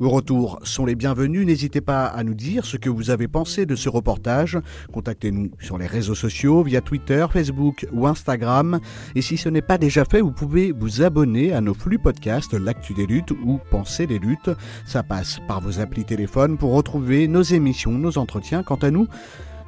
Vos 0.00 0.10
retours 0.10 0.58
sont 0.64 0.84
les 0.84 0.96
bienvenus. 0.96 1.46
N'hésitez 1.46 1.80
pas 1.80 2.06
à 2.06 2.24
nous 2.24 2.34
dire 2.34 2.64
ce 2.64 2.76
que 2.76 2.90
vous 2.90 3.10
avez 3.10 3.28
pensé 3.28 3.64
de 3.64 3.76
ce 3.76 3.88
reportage. 3.88 4.58
Contactez-nous 4.92 5.52
sur 5.60 5.78
les 5.78 5.86
réseaux 5.86 6.16
sociaux 6.16 6.62
via 6.62 6.80
Twitter, 6.80 7.24
Facebook 7.30 7.86
ou 7.92 8.06
Instagram. 8.06 8.80
Et 9.14 9.22
si 9.22 9.36
ce 9.36 9.48
n'est 9.48 9.62
pas 9.62 9.78
déjà 9.78 10.04
fait, 10.04 10.20
vous 10.20 10.32
pouvez 10.32 10.72
vous 10.72 11.02
abonner 11.02 11.52
à 11.52 11.60
nos 11.60 11.74
flux 11.74 11.98
podcasts 11.98 12.54
L'actu 12.54 12.94
des 12.94 13.06
luttes 13.06 13.30
ou 13.30 13.60
Penser 13.70 14.06
des 14.06 14.18
luttes. 14.18 14.50
Ça 14.84 15.02
passe 15.02 15.38
par 15.46 15.60
vos 15.60 15.80
applis 15.80 16.04
téléphones 16.04 16.58
pour 16.58 16.74
retrouver 16.74 17.28
nos 17.28 17.42
émissions, 17.42 17.92
nos 17.92 18.18
entretiens. 18.18 18.62
Quant 18.62 18.76
à 18.76 18.90
nous, 18.90 19.06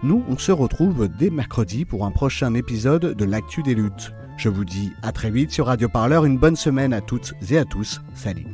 nous, 0.03 0.25
on 0.29 0.37
se 0.39 0.53
retrouve 0.53 1.09
dès 1.09 1.31
mercredi 1.31 1.85
pour 1.85 2.05
un 2.05 2.11
prochain 2.11 2.55
épisode 2.55 3.15
de 3.15 3.25
l'actu 3.25 3.63
des 3.63 3.75
luttes. 3.75 4.13
Je 4.37 4.49
vous 4.49 4.65
dis 4.65 4.93
à 5.03 5.13
très 5.13 5.31
vite 5.31 5.51
sur 5.53 5.67
Radio 5.67 5.89
Parleur, 5.89 6.25
une 6.25 6.39
bonne 6.39 6.57
semaine 6.57 6.93
à 6.93 7.01
toutes 7.01 7.35
et 7.51 7.59
à 7.59 7.65
tous. 7.65 8.03
Salut. 8.15 8.47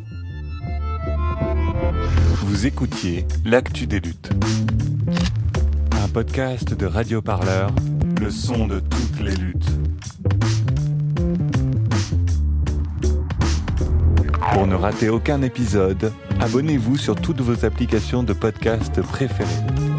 Vous 2.41 2.67
écoutiez 2.67 3.27
l'actu 3.45 3.87
des 3.87 4.01
luttes. 4.01 4.31
Un 6.03 6.09
podcast 6.09 6.75
de 6.75 6.87
Radio 6.87 7.21
Parleur, 7.23 7.71
le 8.21 8.31
son 8.31 8.67
de 8.67 8.81
toutes 8.81 9.21
les 9.21 9.35
luttes. 9.35 9.71
Pour 14.53 14.67
ne 14.67 14.75
rater 14.75 15.09
aucun 15.09 15.43
épisode, 15.43 16.13
abonnez-vous 16.41 16.97
sur 16.97 17.17
toutes 17.17 17.41
vos 17.41 17.65
applications 17.65 18.23
de 18.23 18.33
podcast 18.33 19.01
préférées. 19.03 19.92